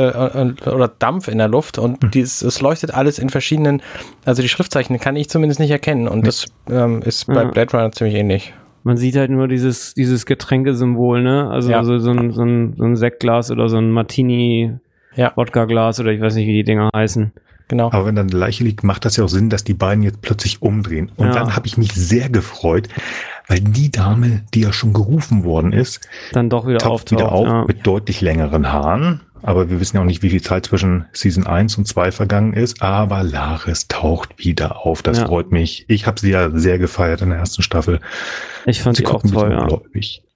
oder 0.69 0.89
Dampf 0.99 1.29
in 1.29 1.37
der 1.37 1.47
Luft 1.47 1.77
und 1.77 2.03
Hm. 2.03 2.11
dieses, 2.11 2.41
es 2.41 2.59
leuchtet 2.59 2.93
alles 2.93 3.17
in 3.17 3.29
verschiedenen, 3.29 3.81
also 4.25 4.41
die 4.41 4.49
Schriftzeichen 4.49 4.99
kann 4.99 5.15
ich 5.15 5.29
zumindest 5.29 5.61
nicht 5.61 5.71
erkennen 5.71 6.09
und 6.09 6.27
das 6.27 6.47
ähm, 6.69 7.01
ist 7.03 7.27
bei 7.27 7.43
Ja. 7.43 7.49
Blade 7.49 7.71
Runner 7.71 7.91
ziemlich 7.93 8.15
ähnlich. 8.17 8.53
Man 8.83 8.97
sieht 8.97 9.15
halt 9.15 9.31
nur 9.31 9.47
dieses, 9.47 9.93
dieses 9.93 10.25
Getränkesymbol, 10.25 11.23
ne? 11.23 11.49
Also 11.49 11.71
Ja. 11.71 11.85
so, 11.85 11.97
so, 11.99 12.11
ein, 12.11 12.31
so, 12.33 12.41
ein, 12.43 12.73
so 12.77 12.83
ein 12.83 12.97
Sektglas 12.97 13.49
oder 13.51 13.69
so 13.69 13.77
ein 13.77 13.89
Martini 13.91 14.73
Ja. 15.15 15.31
Wodka-Glas 15.37 16.01
oder 16.01 16.11
ich 16.11 16.19
weiß 16.19 16.35
nicht, 16.35 16.47
wie 16.47 16.53
die 16.55 16.63
Dinger 16.65 16.89
heißen. 16.93 17.31
Genau. 17.71 17.87
Aber 17.93 18.05
wenn 18.05 18.15
dann 18.17 18.27
eine 18.29 18.37
Leiche 18.37 18.65
liegt, 18.65 18.83
macht 18.83 19.05
das 19.05 19.15
ja 19.15 19.23
auch 19.23 19.29
Sinn, 19.29 19.49
dass 19.49 19.63
die 19.63 19.73
beiden 19.73 20.03
jetzt 20.03 20.21
plötzlich 20.21 20.61
umdrehen. 20.61 21.09
Und 21.15 21.27
Ja. 21.27 21.33
dann 21.33 21.55
habe 21.55 21.67
ich 21.67 21.77
mich 21.77 21.93
sehr 21.93 22.27
gefreut, 22.29 22.89
weil 23.47 23.61
die 23.61 23.89
Dame, 23.89 24.41
die 24.53 24.59
ja 24.61 24.73
schon 24.73 24.91
gerufen 24.91 25.45
worden 25.45 25.71
ist, 25.71 26.01
Dann 26.33 26.49
doch 26.49 26.67
wieder 26.67 26.79
taucht 26.79 26.91
auftaucht. 27.13 27.19
wieder 27.21 27.31
auf 27.31 27.47
ja. 27.47 27.63
mit 27.65 27.87
deutlich 27.87 28.19
längeren 28.19 28.73
Haaren. 28.73 29.21
Aber 29.41 29.69
wir 29.69 29.79
wissen 29.79 29.95
ja 29.95 30.01
auch 30.01 30.05
nicht, 30.05 30.21
wie 30.21 30.29
viel 30.31 30.41
Zeit 30.41 30.65
zwischen 30.65 31.05
Season 31.13 31.47
1 31.47 31.77
und 31.77 31.87
2 31.87 32.11
vergangen 32.11 32.51
ist. 32.51 32.81
Aber 32.81 33.23
Laris 33.23 33.87
taucht 33.87 34.37
wieder 34.37 34.85
auf. 34.85 35.01
Das 35.01 35.19
Ja. 35.19 35.27
freut 35.27 35.53
mich. 35.53 35.85
Ich 35.87 36.05
habe 36.07 36.19
sie 36.19 36.31
ja 36.31 36.49
sehr 36.53 36.77
gefeiert 36.77 37.21
in 37.21 37.29
der 37.29 37.39
ersten 37.39 37.61
Staffel. 37.63 38.01
Ich 38.65 38.81
fand 38.81 38.97
sie 38.97 39.03
die 39.03 39.09
auch 39.09 39.21
toll, 39.23 39.51
ja. 39.51 39.65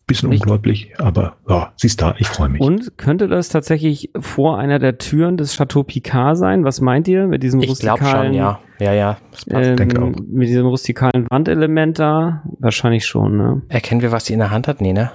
Bisschen 0.07 0.31
Ich- 0.31 0.41
ungläubig, 0.41 0.93
aber 0.99 1.35
ja, 1.49 1.73
sie 1.77 1.87
ist 1.87 1.99
da. 2.01 2.13
Ich 2.19 2.27
freue 2.27 2.49
mich. 2.49 2.61
Und 2.61 2.95
könnte 2.97 3.27
das 3.27 3.49
tatsächlich 3.49 4.11
vor 4.19 4.59
einer 4.59 4.77
der 4.77 4.99
Türen 4.99 5.35
des 5.35 5.55
Chateau 5.57 5.81
Picard 5.81 6.37
sein? 6.37 6.63
Was 6.63 6.79
meint 6.79 7.07
ihr 7.07 7.25
mit 7.27 7.41
diesem 7.41 7.59
Ich 7.61 7.79
glaube 7.79 7.99
rustikalen, 8.01 8.27
schon, 8.27 8.35
ja. 8.35 8.59
Ja, 8.79 8.93
ja. 8.93 9.17
Das 9.31 9.45
passt. 9.45 9.67
ähm, 9.69 9.75
denke 9.77 10.01
auch. 10.03 10.11
mit 10.27 10.47
diesem 10.47 10.67
rustikalen 10.67 11.25
Wandelement 11.31 11.97
da? 11.97 12.43
Wahrscheinlich 12.59 13.05
schon, 13.07 13.37
ne? 13.37 13.61
Erkennen 13.69 14.01
wir, 14.01 14.11
was 14.11 14.25
sie 14.25 14.33
in 14.33 14.39
der 14.39 14.51
Hand 14.51 14.67
hat? 14.67 14.79
Nee, 14.79 14.93
ne? 14.93 15.11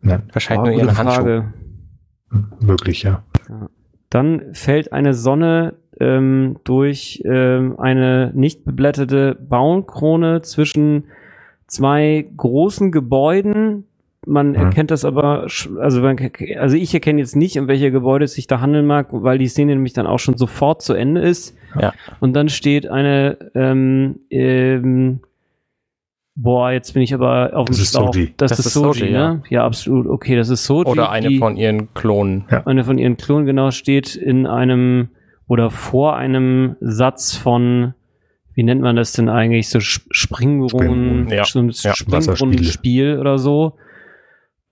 Nein, 0.00 0.22
Wahrscheinlich 0.32 0.74
nur 0.76 0.84
ihre 0.84 0.96
Handschuhe. 0.96 1.52
Frage. 2.30 2.44
wirklich, 2.60 3.02
ja. 3.02 3.24
Dann 4.10 4.42
fällt 4.52 4.92
eine 4.92 5.14
Sonne 5.14 5.74
ähm, 5.98 6.56
durch 6.62 7.20
ähm, 7.24 7.80
eine 7.80 8.30
nicht 8.34 8.64
beblätterte 8.64 9.34
Baumkrone 9.40 10.42
zwischen 10.42 11.04
zwei 11.66 12.26
großen 12.36 12.92
Gebäuden. 12.92 13.86
Man 14.26 14.50
Mhm. 14.50 14.54
erkennt 14.56 14.90
das 14.90 15.04
aber, 15.04 15.46
also, 15.80 16.00
man, 16.00 16.16
also 16.58 16.76
ich 16.76 16.94
erkenne 16.94 17.20
jetzt 17.20 17.36
nicht, 17.36 17.58
um 17.58 17.68
welche 17.68 17.90
Gebäude 17.90 18.24
es 18.24 18.34
sich 18.34 18.46
da 18.46 18.60
handeln 18.60 18.86
mag, 18.86 19.08
weil 19.10 19.38
die 19.38 19.48
Szene 19.48 19.72
nämlich 19.74 19.92
dann 19.92 20.06
auch 20.06 20.18
schon 20.18 20.36
sofort 20.36 20.82
zu 20.82 20.94
Ende 20.94 21.20
ist. 21.20 21.56
Ja. 21.80 21.92
Und 22.20 22.32
dann 22.34 22.48
steht 22.48 22.86
eine 22.88 23.36
ähm, 23.54 24.20
ähm, 24.30 25.20
Boah, 26.36 26.72
jetzt 26.72 26.92
bin 26.94 27.02
ich 27.02 27.14
aber 27.14 27.52
auf 27.54 27.66
dem 27.66 27.72
Das 27.74 27.78
ist 27.80 27.92
Schlauch. 27.92 28.12
Soji. 28.12 28.34
Das, 28.36 28.50
Das 28.50 28.58
ist 28.58 28.66
ist 28.66 28.72
Soji, 28.74 28.98
Soji, 29.00 29.12
ne? 29.12 29.42
Ja, 29.50 29.64
absolut. 29.64 30.08
Okay, 30.08 30.34
das 30.34 30.48
ist 30.48 30.64
Soji. 30.64 30.90
Oder 30.90 31.10
eine 31.10 31.28
die, 31.28 31.38
von 31.38 31.56
ihren 31.56 31.94
Klonen. 31.94 32.44
Ja. 32.50 32.66
eine 32.66 32.82
von 32.82 32.98
ihren 32.98 33.16
Klonen 33.16 33.46
genau 33.46 33.70
steht 33.70 34.16
in 34.16 34.44
einem 34.46 35.10
oder 35.46 35.70
vor 35.70 36.16
einem 36.16 36.74
Satz 36.80 37.36
von 37.36 37.94
wie 38.56 38.62
nennt 38.64 38.80
man 38.80 38.96
das 38.96 39.12
denn 39.12 39.28
eigentlich 39.28 39.68
so 39.68 39.78
Sp- 39.82 40.06
Springbrunnen, 40.10 41.26
Springbrunnen, 41.26 41.28
ja. 41.28 41.44
so 41.44 41.58
ein 41.60 41.70
Ja, 41.70 41.94
Springbrunnenspiel 41.94 43.18
oder 43.20 43.38
so 43.38 43.74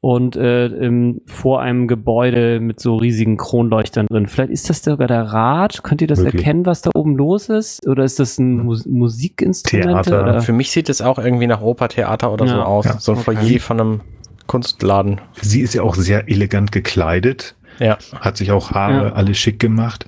und 0.04 0.34
äh, 0.34 0.66
im, 0.66 1.20
vor 1.26 1.62
einem 1.62 1.86
Gebäude 1.86 2.58
mit 2.58 2.80
so 2.80 2.96
riesigen 2.96 3.36
Kronleuchtern 3.36 4.08
drin. 4.08 4.26
Vielleicht 4.26 4.50
ist 4.50 4.68
das 4.68 4.82
sogar 4.82 5.06
der 5.06 5.22
Rad. 5.22 5.84
Könnt 5.84 6.02
ihr 6.02 6.08
das 6.08 6.18
Möglich. 6.18 6.42
erkennen, 6.42 6.66
was 6.66 6.82
da 6.82 6.90
oben 6.92 7.14
los 7.16 7.48
ist? 7.48 7.86
Oder 7.86 8.02
ist 8.02 8.18
das 8.18 8.36
ein 8.38 8.58
Mus 8.64 8.84
Musikinstrument? 8.84 10.06
Theater. 10.06 10.22
Oder? 10.24 10.40
Für 10.42 10.52
mich 10.52 10.72
sieht 10.72 10.88
es 10.88 11.00
auch 11.02 11.18
irgendwie 11.20 11.46
nach 11.46 11.60
Opertheater 11.62 12.32
oder 12.32 12.48
so 12.48 12.56
Ja. 12.56 12.64
aus. 12.64 12.84
Ja. 12.84 12.98
So 12.98 13.12
ein 13.12 13.18
Okay. 13.18 13.36
Foyer 13.36 13.60
von 13.60 13.80
einem 13.80 14.00
Kunstladen. 14.48 15.20
Sie 15.40 15.60
ist 15.60 15.72
ja 15.74 15.82
auch 15.82 15.94
sehr 15.94 16.28
elegant 16.28 16.72
gekleidet, 16.72 17.54
Ja. 17.78 17.96
hat 18.20 18.36
sich 18.36 18.50
auch 18.50 18.72
Haare 18.72 19.06
Ja. 19.06 19.12
alle 19.12 19.34
schick 19.36 19.60
gemacht. 19.60 20.04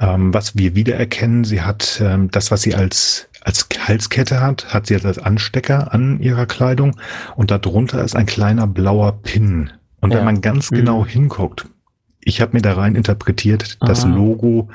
Ähm, 0.00 0.34
was 0.34 0.56
wir 0.58 0.74
wiedererkennen, 0.74 1.44
sie 1.44 1.60
hat 1.60 2.02
ähm, 2.04 2.30
das, 2.32 2.50
was 2.50 2.62
sie 2.62 2.74
als 2.74 3.28
als 3.42 3.68
Halskette 3.86 4.40
hat, 4.40 4.72
hat 4.74 4.86
sie 4.86 4.94
jetzt 4.94 5.06
als 5.06 5.18
Anstecker 5.18 5.92
an 5.94 6.20
ihrer 6.20 6.46
Kleidung 6.46 6.96
und 7.36 7.50
darunter 7.50 8.02
ist 8.04 8.14
ein 8.16 8.26
kleiner 8.26 8.66
blauer 8.66 9.12
Pin. 9.22 9.70
Und 10.00 10.10
wenn 10.10 10.18
Ja. 10.18 10.24
man 10.24 10.40
ganz 10.40 10.70
Mhm. 10.70 10.76
genau 10.76 11.06
hinguckt, 11.06 11.66
ich 12.22 12.40
habe 12.40 12.52
mir 12.54 12.62
da 12.62 12.74
rein 12.74 12.94
interpretiert, 12.96 13.78
das. 13.80 14.04
Logo 14.04 14.68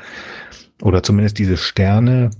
oder 0.81 1.03
zumindest 1.03 1.37
diese 1.37 1.57
Sterne 1.57 2.31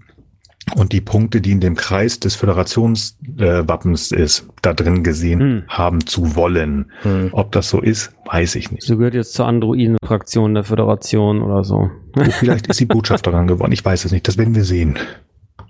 und 0.76 0.94
die 0.94 1.02
Punkte, 1.02 1.42
die 1.42 1.52
in 1.52 1.60
dem 1.60 1.76
Kreis 1.76 2.20
des 2.20 2.36
Föderationswappens 2.36 4.12
äh, 4.12 4.22
ist, 4.22 4.48
da 4.64 4.74
drin 4.74 5.04
gesehen 5.04 5.40
Hm. 5.40 5.64
haben 5.68 6.06
zu 6.08 6.36
wollen. 6.36 6.92
Hm. 7.04 7.30
Ob 7.34 7.52
das 7.52 7.70
so 7.70 7.82
ist, 7.82 8.14
weiß 8.26 8.56
ich 8.56 8.72
nicht. 8.72 8.84
So 8.84 8.98
gehört 8.98 9.14
jetzt 9.14 9.34
zur 9.34 9.46
Androiden-Fraktion 9.48 10.54
der 10.56 10.64
Föderation 10.64 11.42
oder 11.44 11.64
so. 11.64 11.92
Vielleicht 12.40 12.68
ist 12.68 12.78
sie 12.78 12.86
Botschafterin 12.86 13.46
geworden. 13.48 13.72
Ich 13.72 13.86
weiß 13.86 14.06
es 14.06 14.12
nicht. 14.12 14.28
Das 14.28 14.38
werden 14.38 14.56
wir 14.56 14.64
sehen. 14.66 14.98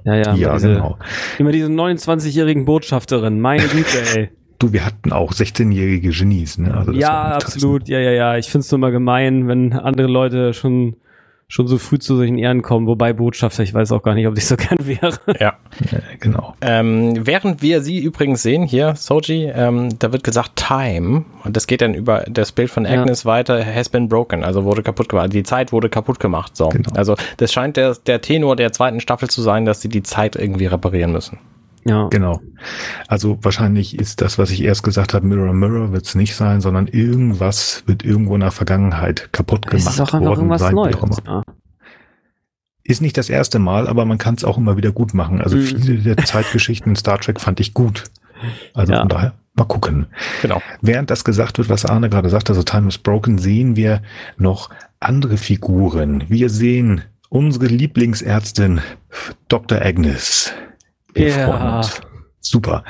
Ja, 0.05 0.15
ja, 0.15 0.35
Ja, 0.35 0.53
diese, 0.53 0.69
genau. 0.69 0.97
immer 1.39 1.51
diese 1.51 1.67
29-jährigen 1.67 2.65
Botschafterin. 2.65 3.41
Meine 3.41 3.63
Güte, 3.67 3.97
ey. 4.15 4.29
Du, 4.57 4.71
wir 4.71 4.85
hatten 4.85 5.11
auch 5.11 5.33
16-jährige 5.33 6.11
Genies. 6.11 6.57
Ne? 6.57 6.73
Also 6.73 6.93
ja, 6.93 7.35
absolut. 7.35 7.89
Ja, 7.89 7.99
ja, 7.99 8.11
ja. 8.11 8.37
Ich 8.37 8.49
find's 8.49 8.71
nur 8.71 8.79
mal 8.79 8.91
gemein, 8.91 9.49
wenn 9.49 9.73
andere 9.73 10.07
Leute 10.07 10.53
schon, 10.53 10.95
schon 11.47 11.67
so 11.67 11.77
früh 11.77 11.99
zu 11.99 12.15
solchen 12.15 12.37
Ehren 12.37 12.61
kommen. 12.61 12.87
Wobei 12.87 13.13
Botschafter, 13.13 13.63
ich 13.63 13.73
weiß 13.73 13.91
auch 13.91 14.01
gar 14.01 14.15
nicht, 14.15 14.27
ob 14.27 14.37
ich 14.37 14.45
so 14.45 14.55
gern 14.57 14.79
wäre. 14.85 15.19
Ja. 15.39 15.53
Ja, 15.91 15.99
genau. 16.19 16.55
Ähm, 16.61 17.25
während 17.25 17.61
wir 17.61 17.81
sie 17.81 17.99
übrigens 17.99 18.41
sehen, 18.41 18.63
hier, 18.63 18.95
Soji, 18.95 19.51
ähm, 19.53 19.89
da 19.99 20.11
wird 20.11 20.23
gesagt 20.23 20.55
Time. 20.55 21.25
Und 21.43 21.55
das 21.55 21.67
geht 21.67 21.81
dann 21.81 21.93
über 21.93 22.25
das 22.27 22.51
Bild 22.51 22.69
von 22.71 22.85
Ja. 22.85 23.01
Agnes 23.01 23.25
weiter, 23.25 23.63
has 23.63 23.89
been 23.89 24.09
broken, 24.09 24.43
also 24.43 24.63
wurde 24.63 24.81
kaputt 24.83 25.09
gemacht. 25.09 25.33
Die 25.33 25.43
Zeit 25.43 25.71
wurde 25.71 25.89
kaputt 25.89 26.19
gemacht. 26.19 26.55
So. 26.55 26.69
Genau. 26.69 26.91
Also 26.95 27.15
das 27.37 27.53
scheint 27.53 27.77
der, 27.77 27.95
der 28.05 28.21
Tenor 28.21 28.55
der 28.55 28.71
zweiten 28.71 28.99
Staffel 28.99 29.29
zu 29.29 29.41
sein, 29.41 29.65
dass 29.65 29.81
sie 29.81 29.89
die 29.89 30.03
Zeit 30.03 30.35
irgendwie 30.35 30.65
reparieren 30.65 31.11
müssen. 31.11 31.37
Ja. 31.87 32.07
Genau. 32.09 32.41
Also 33.07 33.37
wahrscheinlich 33.41 33.99
ist 33.99 34.21
das, 34.21 34.37
was 34.39 34.49
ich 34.49 34.63
erst 34.63 34.81
gesagt 34.83 35.13
habe, 35.13 35.25
Mirror 35.27 35.53
Mirror 35.53 35.91
wird 35.91 36.05
es 36.05 36.15
nicht 36.15 36.35
sein, 36.35 36.59
sondern 36.61 36.87
irgendwas 36.87 37.83
wird 37.85 38.03
irgendwo 38.03 38.33
in 38.33 38.41
der 38.41 38.51
Vergangenheit 38.51 39.29
kaputt 39.31 39.65
Es 39.67 39.71
gemacht 39.71 39.93
ist 39.93 39.99
auch 40.01 40.13
einfach 40.13 40.21
worden 40.27 40.49
irgendwas 40.51 40.71
Neues. 40.71 40.95
Ja. 41.27 41.43
Ist 42.83 43.01
nicht 43.01 43.17
das 43.17 43.29
erste 43.29 43.59
Mal, 43.59 43.87
aber 43.87 44.05
man 44.05 44.17
kann 44.17 44.35
es 44.35 44.43
auch 44.43 44.57
immer 44.57 44.77
wieder 44.77 44.91
gut 44.91 45.13
machen. 45.13 45.41
Also 45.41 45.57
Mhm. 45.57 45.61
viele 45.63 45.97
der 46.15 46.17
Zeitgeschichten 46.17 46.91
in 46.91 46.95
Star 46.95 47.19
Trek 47.19 47.39
fand 47.39 47.59
ich 47.59 47.73
gut. 47.73 48.03
Also 48.73 48.93
Ja. 48.93 48.99
von 48.99 49.09
daher, 49.09 49.33
mal 49.55 49.63
gucken. 49.65 50.07
Genau. 50.41 50.61
Während 50.81 51.09
das 51.09 51.23
gesagt 51.23 51.57
wird, 51.57 51.69
was 51.69 51.85
Arne 51.85 52.09
gerade 52.09 52.29
sagt, 52.29 52.49
also 52.49 52.63
Time 52.63 52.87
is 52.87 52.97
Broken, 52.97 53.37
sehen 53.37 53.75
wir 53.75 54.01
noch 54.37 54.69
andere 54.99 55.37
Figuren. 55.37 56.23
Wir 56.29 56.49
sehen 56.49 57.01
unsere 57.29 57.67
Lieblingsärztin, 57.67 58.81
Dr. 59.47 59.81
Agnes. 59.81 60.51
Ja. 61.15 61.81
Super. 62.39 62.83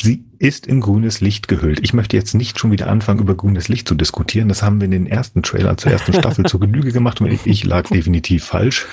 Sie 0.00 0.24
ist 0.38 0.66
in 0.66 0.80
grünes 0.80 1.20
Licht 1.20 1.48
gehüllt. 1.48 1.80
Ich 1.82 1.94
möchte 1.94 2.16
jetzt 2.16 2.34
nicht 2.34 2.58
schon 2.58 2.70
wieder 2.72 2.88
anfangen, 2.88 3.20
über 3.20 3.34
grünes 3.34 3.68
Licht 3.68 3.88
zu 3.88 3.94
diskutieren. 3.94 4.48
Das 4.48 4.62
haben 4.62 4.80
wir 4.80 4.84
in 4.86 4.90
den 4.90 5.06
ersten 5.06 5.42
Trailern 5.42 5.78
zur 5.78 5.92
ersten 5.92 6.12
Staffel 6.12 6.44
zur 6.44 6.60
Genüge 6.60 6.92
gemacht 6.92 7.20
und 7.20 7.30
ich, 7.30 7.46
ich 7.46 7.64
lag 7.64 7.88
definitiv 7.88 8.44
falsch. 8.44 8.86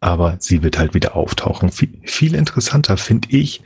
Aber 0.00 0.36
sie 0.40 0.62
wird 0.62 0.78
halt 0.78 0.94
wieder 0.94 1.16
auftauchen. 1.16 1.70
Viel, 1.70 2.00
viel 2.04 2.34
interessanter 2.34 2.96
finde 2.96 3.28
ich, 3.30 3.62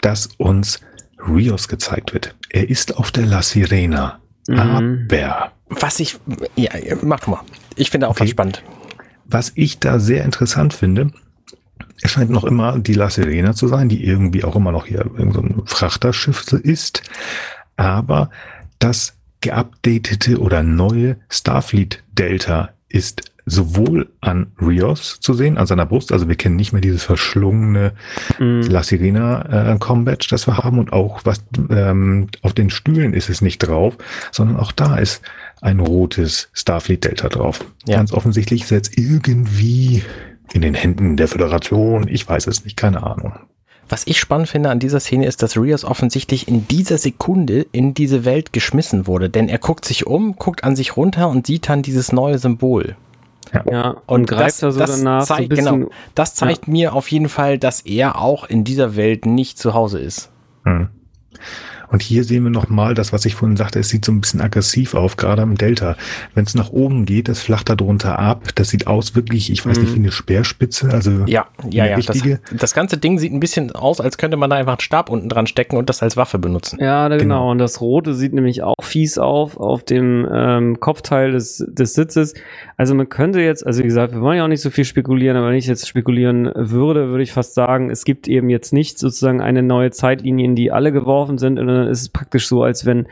dass 0.00 0.26
uns 0.38 0.80
Rios 1.26 1.68
gezeigt 1.68 2.12
wird. 2.12 2.34
Er 2.50 2.68
ist 2.68 2.96
auf 2.96 3.10
der 3.12 3.26
La 3.26 3.42
Sirena. 3.42 4.20
Mhm. 4.48 4.58
Aber 4.58 5.52
Was 5.68 6.00
ich, 6.00 6.18
ja, 6.56 6.70
mach 7.02 7.26
mal. 7.28 7.40
Ich 7.76 7.90
finde 7.90 8.08
auch 8.08 8.12
Okay. 8.12 8.28
spannend. 8.28 8.62
was 9.24 9.52
ich 9.54 9.78
da 9.78 9.98
sehr 10.00 10.24
interessant 10.24 10.74
finde, 10.74 11.12
es 12.00 12.10
scheint 12.10 12.30
noch 12.30 12.44
immer 12.44 12.78
die 12.78 12.94
La 12.94 13.10
Sirena 13.10 13.54
zu 13.54 13.68
sein, 13.68 13.88
die 13.88 14.04
irgendwie 14.04 14.44
auch 14.44 14.56
immer 14.56 14.72
noch 14.72 14.86
hier 14.86 15.00
irgend 15.16 15.34
so 15.34 15.40
ein 15.40 15.62
Frachterschiff 15.66 16.52
ist. 16.52 17.02
Aber 17.76 18.30
das 18.78 19.14
geupdatete 19.40 20.38
oder 20.38 20.62
neue 20.62 21.16
Starfleet 21.28 22.02
Delta 22.12 22.70
ist 22.88 23.32
sowohl 23.44 24.08
an 24.20 24.52
Rios 24.60 25.18
zu 25.20 25.34
sehen, 25.34 25.58
an 25.58 25.66
seiner 25.66 25.86
Brust, 25.86 26.12
also 26.12 26.28
wir 26.28 26.36
kennen 26.36 26.56
nicht 26.56 26.72
mehr 26.72 26.80
dieses 26.80 27.02
verschlungene 27.02 27.92
Mhm. 28.38 28.62
La 28.62 28.82
Sirena 28.82 29.72
äh, 29.72 29.78
Combat, 29.78 30.30
das 30.30 30.46
wir 30.46 30.58
haben 30.58 30.78
und 30.78 30.92
auch 30.92 31.24
was 31.24 31.44
ähm, 31.70 32.28
auf 32.42 32.52
den 32.52 32.70
Stühlen 32.70 33.14
ist 33.14 33.28
es 33.28 33.42
nicht 33.42 33.58
drauf, 33.58 33.98
sondern 34.30 34.56
auch 34.56 34.72
da 34.72 34.96
ist 34.96 35.22
ein 35.60 35.80
rotes 35.80 36.50
Starfleet 36.52 37.04
Delta 37.04 37.28
drauf. 37.28 37.64
Ja. 37.86 37.96
Ganz 37.96 38.12
offensichtlich 38.12 38.62
ist 38.62 38.70
jetzt 38.70 38.96
irgendwie 38.96 40.02
in 40.54 40.62
den 40.62 40.74
Händen 40.74 41.16
der 41.16 41.28
Föderation. 41.28 42.06
Ich 42.08 42.28
weiß 42.28 42.46
es 42.46 42.64
nicht, 42.64 42.76
keine 42.76 43.02
Ahnung. 43.02 43.34
Was 43.88 44.06
ich 44.06 44.18
spannend 44.18 44.48
finde 44.48 44.70
an 44.70 44.78
dieser 44.78 45.00
Szene 45.00 45.26
ist, 45.26 45.42
dass 45.42 45.56
Rios 45.56 45.84
offensichtlich 45.84 46.48
in 46.48 46.66
dieser 46.66 46.98
Sekunde 46.98 47.66
in 47.72 47.94
diese 47.94 48.24
Welt 48.24 48.52
geschmissen 48.52 49.06
wurde. 49.06 49.28
Denn 49.28 49.48
er 49.48 49.58
guckt 49.58 49.84
sich 49.84 50.06
um, 50.06 50.36
guckt 50.36 50.64
an 50.64 50.76
sich 50.76 50.96
runter 50.96 51.28
und 51.28 51.46
sieht 51.46 51.68
dann 51.68 51.82
dieses 51.82 52.12
neue 52.12 52.38
Symbol. 52.38 52.96
Ja, 53.70 53.96
und, 54.06 54.26
greift 54.26 54.62
da 54.62 54.72
so 54.72 54.78
danach 54.78 55.26
so 55.26 55.34
ein 55.34 55.38
zeigt, 55.40 55.48
bisschen. 55.50 55.80
genau, 55.80 55.90
das 56.14 56.34
zeigt 56.34 56.68
mir 56.68 56.94
auf 56.94 57.08
jeden 57.08 57.28
Fall, 57.28 57.58
dass 57.58 57.80
er 57.80 58.18
auch 58.18 58.44
in 58.44 58.64
dieser 58.64 58.96
Welt 58.96 59.26
nicht 59.26 59.58
zu 59.58 59.74
Hause 59.74 59.98
ist. 60.00 60.30
Hm. 60.64 60.88
Und 61.92 62.02
hier 62.02 62.24
sehen 62.24 62.44
wir 62.44 62.50
nochmal 62.50 62.94
das, 62.94 63.12
was 63.12 63.24
ich 63.24 63.34
vorhin 63.34 63.56
sagte, 63.56 63.78
es 63.78 63.88
sieht 63.88 64.04
so 64.04 64.12
ein 64.12 64.20
bisschen 64.20 64.40
aggressiv 64.40 64.94
auf, 64.94 65.16
gerade 65.16 65.42
am 65.42 65.56
Delta. 65.56 65.96
Wenn 66.34 66.44
es 66.44 66.54
nach 66.54 66.70
oben 66.70 67.04
geht, 67.04 67.28
das 67.28 67.40
flacht 67.40 67.68
da 67.68 67.76
drunter 67.76 68.18
ab. 68.18 68.48
Das 68.54 68.70
sieht 68.70 68.86
aus 68.86 69.14
wirklich, 69.14 69.50
ich 69.52 69.64
weiß 69.64 69.78
nicht, 69.78 69.94
wie 69.94 69.98
eine 69.98 70.12
Speerspitze. 70.12 70.90
Also 70.90 71.10
Ja, 71.26 71.46
ja, 71.70 71.86
ja. 71.86 71.96
Das, 71.96 72.08
richtige. 72.08 72.40
das 72.50 72.74
ganze 72.74 72.96
Ding 72.96 73.18
sieht 73.18 73.32
ein 73.32 73.40
bisschen 73.40 73.72
aus, 73.72 74.00
als 74.00 74.18
könnte 74.18 74.36
man 74.36 74.50
da 74.50 74.56
einfach 74.56 74.72
einen 74.72 74.80
Stab 74.80 75.10
unten 75.10 75.28
dran 75.28 75.46
stecken 75.46 75.76
und 75.76 75.88
das 75.88 76.02
als 76.02 76.16
Waffe 76.16 76.38
benutzen. 76.38 76.78
Ja, 76.80 77.08
genau. 77.08 77.22
Genau. 77.22 77.50
Und 77.50 77.58
das 77.58 77.80
Rote 77.80 78.14
sieht 78.14 78.32
nämlich 78.32 78.62
auch 78.62 78.74
fies 78.80 79.18
auf, 79.18 79.56
auf 79.56 79.84
dem 79.84 80.26
ähm, 80.32 80.80
Kopfteil 80.80 81.32
des, 81.32 81.64
des 81.68 81.94
Sitzes. 81.94 82.34
Also 82.76 82.94
man 82.94 83.08
könnte 83.08 83.40
jetzt, 83.40 83.66
also 83.66 83.80
wie 83.80 83.86
gesagt, 83.86 84.12
wir 84.12 84.20
wollen 84.20 84.38
ja 84.38 84.44
auch 84.44 84.48
nicht 84.48 84.60
so 84.60 84.70
viel 84.70 84.84
spekulieren, 84.84 85.36
aber 85.36 85.48
wenn 85.48 85.56
ich 85.56 85.66
jetzt 85.66 85.86
spekulieren 85.86 86.50
würde, 86.54 87.08
würde 87.08 87.22
ich 87.22 87.32
fast 87.32 87.54
sagen, 87.54 87.90
es 87.90 88.04
gibt 88.04 88.28
eben 88.28 88.48
jetzt 88.50 88.72
nicht 88.72 88.98
sozusagen 88.98 89.40
eine 89.40 89.62
neue 89.62 89.90
Zeitlinie, 89.90 90.44
in 90.44 90.56
die 90.56 90.72
alle 90.72 90.92
geworfen 90.92 91.38
sind, 91.38 91.58
und 91.58 91.68
dann 91.82 91.90
ist 91.90 92.00
es 92.00 92.08
praktisch 92.08 92.48
so, 92.48 92.62
als 92.62 92.86
wenn 92.86 93.06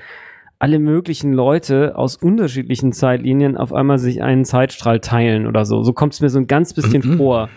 alle 0.59 0.79
möglichen 0.79 1.33
Leute 1.33 1.97
aus 1.97 2.17
unterschiedlichen 2.17 2.93
Zeitlinien 2.93 3.57
auf 3.57 3.73
einmal 3.73 3.99
sich 3.99 4.23
einen 4.23 4.45
Zeitstrahl 4.45 5.01
teilen 5.01 5.47
oder 5.47 5.65
so. 5.65 5.83
So 5.83 5.93
kommt 5.95 6.13
es 6.13 6.21
mir 6.21 6.29
so 6.29 6.39
ein 6.39 6.47
ganz 6.47 6.75
bisschen 6.75 7.03
Mhm. 7.05 7.17
vor, 7.17 7.49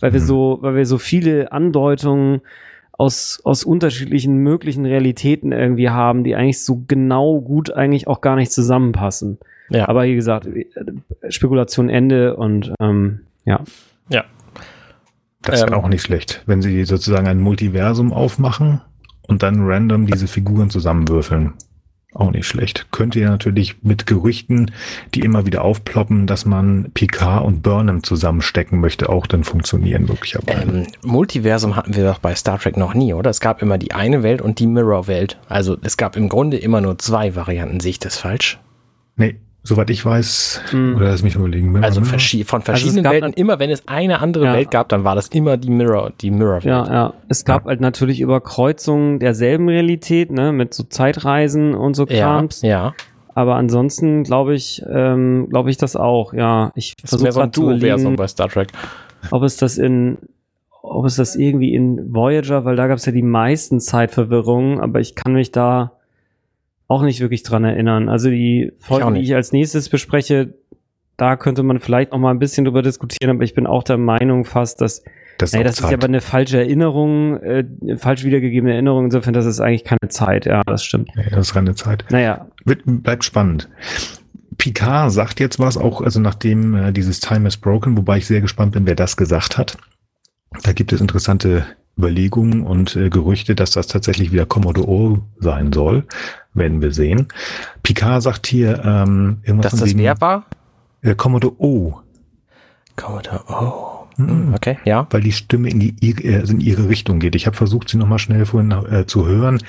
weil 0.00 0.12
wir 0.12 0.20
so, 0.20 0.58
weil 0.60 0.76
wir 0.76 0.86
so 0.86 0.98
viele 0.98 1.50
Andeutungen 1.50 2.40
aus, 2.92 3.40
aus 3.42 3.64
unterschiedlichen 3.64 4.36
möglichen 4.36 4.86
Realitäten 4.86 5.50
irgendwie 5.50 5.90
haben, 5.90 6.22
die 6.22 6.36
eigentlich 6.36 6.62
so 6.64 6.84
genau 6.86 7.40
gut 7.40 7.72
eigentlich 7.72 8.06
auch 8.06 8.20
gar 8.20 8.36
nicht 8.36 8.52
zusammenpassen. 8.52 9.38
Ja. 9.70 9.88
Aber 9.88 10.04
wie 10.04 10.14
gesagt, 10.14 10.48
Spekulation 11.30 11.88
Ende 11.88 12.36
und 12.36 12.72
ähm, 12.80 13.20
ja. 13.44 13.60
Ja. 14.08 14.24
Das 15.40 15.62
Ähm. 15.62 15.70
wäre 15.70 15.80
auch 15.80 15.88
nicht 15.88 16.02
schlecht, 16.02 16.42
wenn 16.46 16.62
sie 16.62 16.84
sozusagen 16.84 17.26
ein 17.26 17.40
Multiversum 17.40 18.12
aufmachen 18.12 18.82
und 19.32 19.42
dann 19.42 19.66
random 19.66 20.06
diese 20.06 20.28
Figuren 20.28 20.68
zusammenwürfeln. 20.70 21.54
Auch 22.14 22.30
nicht 22.30 22.46
schlecht. 22.46 22.88
Könnte 22.92 23.18
ja 23.20 23.30
natürlich 23.30 23.82
mit 23.82 24.04
Gerüchten, 24.04 24.70
die 25.14 25.20
immer 25.20 25.46
wieder 25.46 25.64
aufploppen, 25.64 26.26
dass 26.26 26.44
man 26.44 26.90
Picard 26.92 27.42
und 27.42 27.62
Burnham 27.62 28.02
zusammenstecken 28.02 28.80
möchte, 28.80 29.08
auch 29.08 29.26
dann 29.26 29.44
funktionieren, 29.44 30.04
möglicherweise. 30.04 30.60
Ähm, 30.60 30.86
Multiversum 31.02 31.74
hatten 31.74 31.96
wir 31.96 32.04
doch 32.04 32.18
bei 32.18 32.34
Star 32.34 32.58
Trek 32.58 32.76
noch 32.76 32.92
nie, 32.92 33.14
oder? 33.14 33.30
Es 33.30 33.40
gab 33.40 33.62
immer 33.62 33.78
die 33.78 33.94
eine 33.94 34.22
Welt 34.22 34.42
und 34.42 34.58
die 34.58 34.66
Mirror-Welt. 34.66 35.38
Also 35.48 35.78
es 35.82 35.96
gab 35.96 36.18
im 36.18 36.28
Grunde 36.28 36.58
immer 36.58 36.82
nur 36.82 36.98
zwei 36.98 37.34
Varianten. 37.34 37.80
Sehe 37.80 37.92
ich 37.92 37.98
das 37.98 38.18
falsch? 38.18 38.58
nee, 39.16 39.36
Soweit 39.64 39.90
ich 39.90 40.04
weiß, 40.04 40.60
Hm. 40.70 40.96
oder 40.96 41.06
lass 41.10 41.22
mich 41.22 41.36
überlegen. 41.36 41.68
Also 41.84 42.00
Mirror? 42.00 42.10
verschi 42.10 42.42
von 42.44 42.62
verschiedenen 42.62 43.04
gab 43.04 43.12
Welten, 43.12 43.32
immer 43.34 43.60
wenn 43.60 43.70
es 43.70 43.86
eine 43.86 44.20
andere 44.20 44.46
Ja. 44.46 44.54
Welt 44.54 44.70
gab, 44.72 44.88
dann 44.88 45.04
war 45.04 45.14
das 45.14 45.28
immer 45.28 45.56
die 45.56 45.70
Mirror, 45.70 46.10
die 46.20 46.32
Mirror-Welt. 46.32 46.64
Ja, 46.64 46.92
ja. 46.92 47.14
Es 47.28 47.44
gab 47.44 47.66
halt 47.66 47.80
natürlich 47.80 48.20
Überkreuzungen 48.20 49.20
derselben 49.20 49.68
Realität, 49.68 50.32
ne, 50.32 50.50
mit 50.52 50.74
so 50.74 50.82
Zeitreisen 50.82 51.74
und 51.74 51.94
so 51.94 52.06
ja, 52.06 52.24
Krams. 52.38 52.62
ja. 52.62 52.92
Aber 53.34 53.54
ansonsten 53.54 54.24
glaube 54.24 54.54
ich, 54.54 54.82
ähm, 54.90 55.46
glaube 55.48 55.70
ich 55.70 55.76
das 55.76 55.94
auch, 55.96 56.34
ja. 56.34 56.72
Ich 56.74 56.94
Das 56.96 57.04
ist 57.04 57.08
versuche 57.10 57.22
mehr 57.24 57.32
so 57.32 57.40
ein 57.42 57.50
Duo-Versum 57.52 57.80
überlegen, 58.00 58.16
bei 58.16 58.26
Star 58.26 58.48
Trek. 58.48 58.68
ob 59.30 59.42
es 59.44 59.56
das 59.56 59.78
in, 59.78 60.18
ob 60.82 61.06
es 61.06 61.14
das 61.16 61.36
irgendwie 61.36 61.72
in 61.72 62.12
Voyager, 62.12 62.64
weil 62.64 62.74
da 62.74 62.88
gab 62.88 62.98
es 62.98 63.06
ja 63.06 63.12
die 63.12 63.22
meisten 63.22 63.78
Zeitverwirrungen, 63.80 64.80
aber 64.80 64.98
ich 64.98 65.14
kann 65.14 65.34
mich 65.34 65.52
da 65.52 65.92
auch 66.92 67.02
nicht 67.02 67.20
wirklich 67.20 67.42
dran 67.42 67.64
erinnern. 67.64 68.08
Also 68.08 68.30
die 68.30 68.72
auch 68.82 68.98
Folge, 68.98 69.14
die 69.14 69.22
ich 69.22 69.34
als 69.34 69.52
nächstes 69.52 69.88
bespreche, 69.88 70.54
da 71.16 71.36
könnte 71.36 71.62
man 71.62 71.78
vielleicht 71.78 72.12
noch 72.12 72.18
mal 72.18 72.30
ein 72.30 72.38
bisschen 72.38 72.64
drüber 72.64 72.82
diskutieren, 72.82 73.30
aber 73.30 73.44
ich 73.44 73.54
bin 73.54 73.66
auch 73.66 73.82
der 73.82 73.98
Meinung 73.98 74.44
fast, 74.44 74.80
dass 74.80 75.02
das 75.38 75.54
auch 75.54 75.62
das 75.62 75.80
ist 75.80 75.84
aber 75.84 76.06
eine 76.06 76.20
falsche 76.20 76.58
Erinnerung, 76.58 77.36
äh, 77.38 77.64
falsch 77.96 78.24
wiedergegebene 78.24 78.74
Erinnerung. 78.74 79.06
Insofern, 79.06 79.32
das 79.32 79.46
ist 79.46 79.60
eigentlich 79.60 79.84
keine 79.84 80.08
Zeit. 80.08 80.46
Ja, 80.46 80.62
das 80.64 80.84
stimmt. 80.84 81.08
Ja, 81.16 81.22
das 81.30 81.48
ist 81.48 81.56
reine 81.56 81.74
Zeit. 81.74 82.04
Naja, 82.10 82.46
Wird, 82.64 82.82
bleibt 82.84 83.24
spannend. 83.24 83.68
Picard 84.58 85.10
sagt 85.10 85.40
jetzt 85.40 85.58
was, 85.58 85.76
auch 85.76 86.00
also 86.00 86.20
nachdem 86.20 86.74
äh, 86.74 86.92
dieses 86.92 87.20
Time 87.20 87.48
is 87.48 87.56
Broken, 87.56 87.96
wobei 87.96 88.18
ich 88.18 88.26
sehr 88.26 88.40
gespannt 88.40 88.72
bin, 88.72 88.86
wer 88.86 88.94
das 88.94 89.16
gesagt 89.16 89.58
hat. 89.58 89.76
Da 90.62 90.72
gibt 90.72 90.92
es 90.92 91.00
interessante 91.00 91.66
Überlegungen 91.98 92.62
und 92.62 92.96
äh, 92.96 93.10
Gerüchte, 93.10 93.54
dass 93.54 93.72
das 93.72 93.86
tatsächlich 93.86 94.32
wieder 94.32 94.46
Commodore 94.46 94.88
O 94.88 95.18
sein 95.38 95.72
soll. 95.72 96.04
Werden 96.54 96.82
wir 96.82 96.92
sehen. 96.92 97.28
Picard 97.82 98.22
sagt 98.22 98.46
hier 98.46 98.82
ähm, 98.84 99.38
irgendwas 99.42 99.72
Dass 99.72 99.80
das 99.80 99.96
wer 99.96 100.20
war? 100.20 100.46
äh, 101.02 101.14
Commodore 101.14 101.54
O. 101.58 102.00
Commodore, 102.96 103.44
oh. 103.48 104.02
Mhm. 104.16 104.52
Okay, 104.54 104.78
ja. 104.84 105.06
weil 105.10 105.22
die 105.22 105.32
Stimme 105.32 105.70
in 105.70 105.80
die 105.80 106.14
also 106.38 106.52
in 106.52 106.60
ihre 106.60 106.88
Richtung 106.88 107.18
geht. 107.18 107.34
Ich 107.34 107.46
habe 107.46 107.56
versucht, 107.56 107.88
sie 107.88 107.96
nochmal 107.96 108.18
schnell 108.18 108.44
vorhin 108.44 108.70
äh, 108.70 109.06
zu 109.06 109.26
hören. 109.26 109.62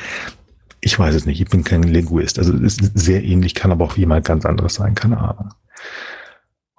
Ich 0.82 1.00
weiß 1.00 1.16
es 1.16 1.26
nicht, 1.26 1.40
ich 1.40 1.48
bin 1.48 1.64
kein 1.64 1.84
Linguist. 1.84 2.40
Also 2.40 2.54
es 2.54 2.78
ist 2.78 2.92
sehr 2.94 3.24
ähnlich, 3.24 3.56
kann 3.56 3.72
aber 3.72 3.86
auch 3.86 3.96
jemand 3.96 4.26
ganz 4.26 4.46
anderes 4.46 4.76
sein, 4.76 4.96
keine 4.96 5.18
Ahnung. 5.18 5.50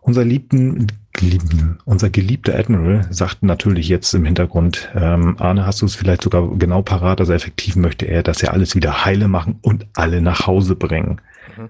Unser 0.05 0.23
liebten, 0.23 0.89
geliebten, 1.15 1.79
unser 1.87 2.11
geliebter 2.11 2.59
Admiral 2.59 3.07
sagt 3.11 3.43
natürlich 3.43 3.89
jetzt 3.89 4.13
im 4.13 4.27
Hintergrund, 4.27 4.91
ähm, 4.95 5.37
Arne, 5.39 5.65
hast 5.65 5.81
du 5.81 5.87
es 5.87 5.95
vielleicht 5.95 6.23
sogar 6.23 6.47
genau 6.59 6.83
parat, 6.83 7.21
also 7.21 7.33
effektiv 7.33 7.77
möchte 7.77 8.05
er, 8.05 8.23
dass 8.23 8.43
er 8.43 8.53
alles 8.53 8.75
wieder 8.75 9.07
heile 9.07 9.29
machen 9.29 9.59
und 9.63 9.87
alle 9.95 10.21
nach 10.21 10.47
Hause 10.47 10.77
bringen. 10.77 11.23
Mhm. 11.57 11.69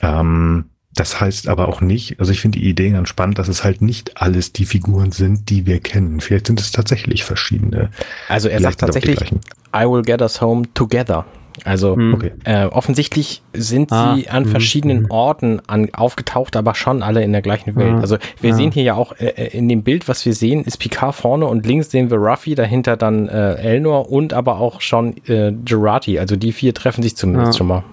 Ähm, 0.00 0.64
das 0.94 1.20
heißt 1.20 1.48
aber 1.48 1.68
auch 1.68 1.82
nicht, 1.82 2.18
also 2.18 2.32
ich 2.32 2.40
finde 2.40 2.58
die 2.58 2.66
Idee 2.66 2.90
ganz 2.90 3.10
spannend, 3.10 3.38
dass 3.38 3.48
es 3.48 3.62
halt 3.62 3.82
nicht 3.82 4.16
alles 4.16 4.54
die 4.54 4.64
Figuren 4.64 5.12
sind, 5.12 5.50
die 5.50 5.66
wir 5.66 5.80
kennen. 5.80 6.20
Vielleicht 6.20 6.46
sind 6.46 6.58
es 6.60 6.72
tatsächlich 6.72 7.24
verschiedene. 7.24 7.90
Also 8.28 8.48
er 8.48 8.62
sagt 8.62 8.80
tatsächlich. 8.80 9.20
I 9.76 9.84
will 9.84 10.02
get 10.02 10.22
us 10.22 10.40
home 10.40 10.66
together. 10.72 11.26
Also 11.64 11.94
hm. 11.96 12.14
Okay. 12.14 12.32
äh, 12.44 12.64
offensichtlich 12.66 13.42
sind 13.52 13.92
Ah, 13.92 14.14
sie 14.16 14.28
an 14.28 14.44
mhm, 14.44 14.48
verschiedenen 14.48 15.02
mhm. 15.02 15.10
Orten 15.10 15.60
an, 15.66 15.88
aufgetaucht, 15.92 16.56
aber 16.56 16.74
schon 16.74 17.02
alle 17.02 17.22
in 17.22 17.32
der 17.32 17.42
gleichen 17.42 17.76
Welt. 17.76 17.94
Ah, 17.96 18.00
Also 18.00 18.16
wir 18.40 18.52
ah. 18.52 18.56
sehen 18.56 18.72
hier 18.72 18.82
ja 18.82 18.94
auch 18.94 19.12
äh, 19.18 19.26
äh, 19.26 19.56
in 19.56 19.68
dem 19.68 19.82
Bild, 19.82 20.08
was 20.08 20.24
wir 20.24 20.32
sehen, 20.34 20.64
ist 20.64 20.78
Picard 20.78 21.14
vorne 21.14 21.46
und 21.46 21.66
links 21.66 21.90
sehen 21.90 22.10
wir 22.10 22.18
Ruffy, 22.18 22.54
dahinter 22.54 22.96
dann 22.96 23.28
äh, 23.28 23.54
Elnor 23.56 24.10
und 24.10 24.32
aber 24.32 24.58
auch 24.60 24.80
schon 24.80 25.16
äh, 25.26 25.52
Gerati. 25.64 26.18
Also 26.18 26.36
die 26.36 26.52
vier 26.52 26.72
treffen 26.74 27.02
sich 27.02 27.16
zumindest 27.16 27.54
Ja. 27.54 27.58
schon 27.58 27.66
mal. 27.66 27.84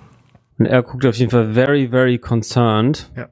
und 0.60 0.66
er 0.66 0.82
guckt 0.84 1.06
auf 1.06 1.16
jeden 1.16 1.32
Fall 1.32 1.54
very, 1.54 1.90
very 1.90 2.18
concerned. 2.18 3.10
Ja. 3.16 3.28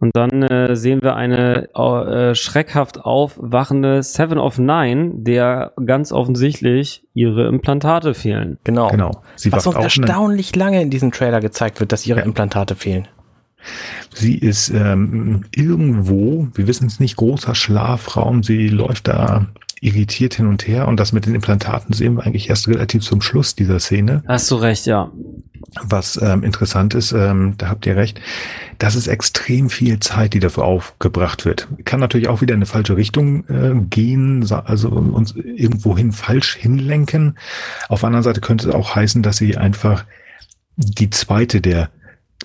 Und 0.00 0.16
dann 0.16 0.42
äh, 0.42 0.74
sehen 0.76 1.02
wir 1.02 1.14
eine 1.14 1.68
äh, 1.74 2.34
schreckhaft 2.34 3.04
aufwachende 3.04 4.02
Seven 4.02 4.38
of 4.38 4.58
Nine, 4.58 5.12
der 5.14 5.72
ganz 5.84 6.10
offensichtlich 6.10 7.04
ihre 7.12 7.46
Implantate 7.46 8.14
fehlen. 8.14 8.58
Genau. 8.64 8.88
Genau. 8.88 9.22
Sie 9.36 9.52
Was 9.52 9.66
uns 9.66 9.76
erstaunlich 9.76 10.56
lange 10.56 10.80
in 10.80 10.88
diesem 10.88 11.12
Trailer 11.12 11.40
gezeigt 11.40 11.80
wird, 11.80 11.92
dass 11.92 12.06
ihre 12.06 12.20
Ja. 12.20 12.24
Implantate 12.24 12.76
fehlen. 12.76 13.08
Sie 14.14 14.38
ist 14.38 14.70
ähm, 14.70 15.44
irgendwo, 15.54 16.48
wir 16.54 16.66
wissen 16.66 16.86
es 16.86 16.98
nicht, 16.98 17.16
großer 17.16 17.54
Schlafraum. 17.54 18.42
Sie 18.42 18.68
läuft 18.68 19.06
da 19.06 19.48
irritiert 19.80 20.34
hin 20.34 20.46
und 20.46 20.66
her 20.66 20.86
und 20.88 21.00
das 21.00 21.12
mit 21.12 21.26
den 21.26 21.34
Implantaten 21.34 21.94
sehen 21.94 22.14
wir 22.16 22.26
eigentlich 22.26 22.50
erst 22.50 22.68
relativ 22.68 23.02
zum 23.02 23.22
Schluss 23.22 23.54
dieser 23.54 23.80
Szene. 23.80 24.22
Hast 24.26 24.50
du 24.50 24.56
recht, 24.56 24.86
ja. 24.86 25.10
Was 25.82 26.20
ähm, 26.20 26.42
interessant 26.42 26.94
ist, 26.94 27.12
ähm, 27.12 27.54
da 27.56 27.68
habt 27.68 27.86
ihr 27.86 27.96
recht, 27.96 28.20
das 28.78 28.94
ist 28.96 29.06
extrem 29.06 29.70
viel 29.70 30.00
Zeit, 30.00 30.34
die 30.34 30.40
dafür 30.40 30.64
aufgebracht 30.64 31.44
wird. 31.44 31.68
Kann 31.84 32.00
natürlich 32.00 32.28
auch 32.28 32.40
wieder 32.40 32.54
in 32.54 32.58
eine 32.58 32.66
falsche 32.66 32.96
Richtung 32.96 33.44
äh, 33.48 33.72
gehen, 33.88 34.46
also 34.50 34.90
uns 34.90 35.34
irgendwohin 35.34 36.12
falsch 36.12 36.56
hinlenken. 36.56 37.38
Auf 37.88 38.00
der 38.00 38.08
anderen 38.08 38.24
Seite 38.24 38.40
könnte 38.40 38.68
es 38.68 38.74
auch 38.74 38.94
heißen, 38.96 39.22
dass 39.22 39.36
sie 39.36 39.56
einfach 39.56 40.04
die 40.76 41.10
zweite 41.10 41.60
der 41.60 41.90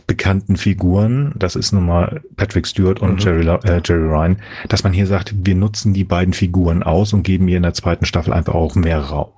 bekannten 0.07 0.57
Figuren, 0.57 1.33
das 1.35 1.55
ist 1.55 1.71
nun 1.71 1.85
mal 1.85 2.21
Patrick 2.35 2.67
Stewart 2.67 2.99
und 3.01 3.13
Mhm. 3.13 3.19
Jerry, 3.19 3.47
äh, 3.47 3.81
Jerry 3.83 4.03
Ryan, 4.07 4.37
dass 4.69 4.83
man 4.83 4.93
hier 4.93 5.07
sagt, 5.07 5.33
wir 5.45 5.55
nutzen 5.55 5.93
die 5.93 6.03
beiden 6.03 6.33
Figuren 6.33 6.83
aus 6.83 7.13
und 7.13 7.23
geben 7.23 7.47
ihr 7.47 7.57
in 7.57 7.63
der 7.63 7.73
zweiten 7.73 8.05
Staffel 8.05 8.33
einfach 8.33 8.53
auch 8.53 8.75
mehr 8.75 8.99
Raum. 8.99 9.29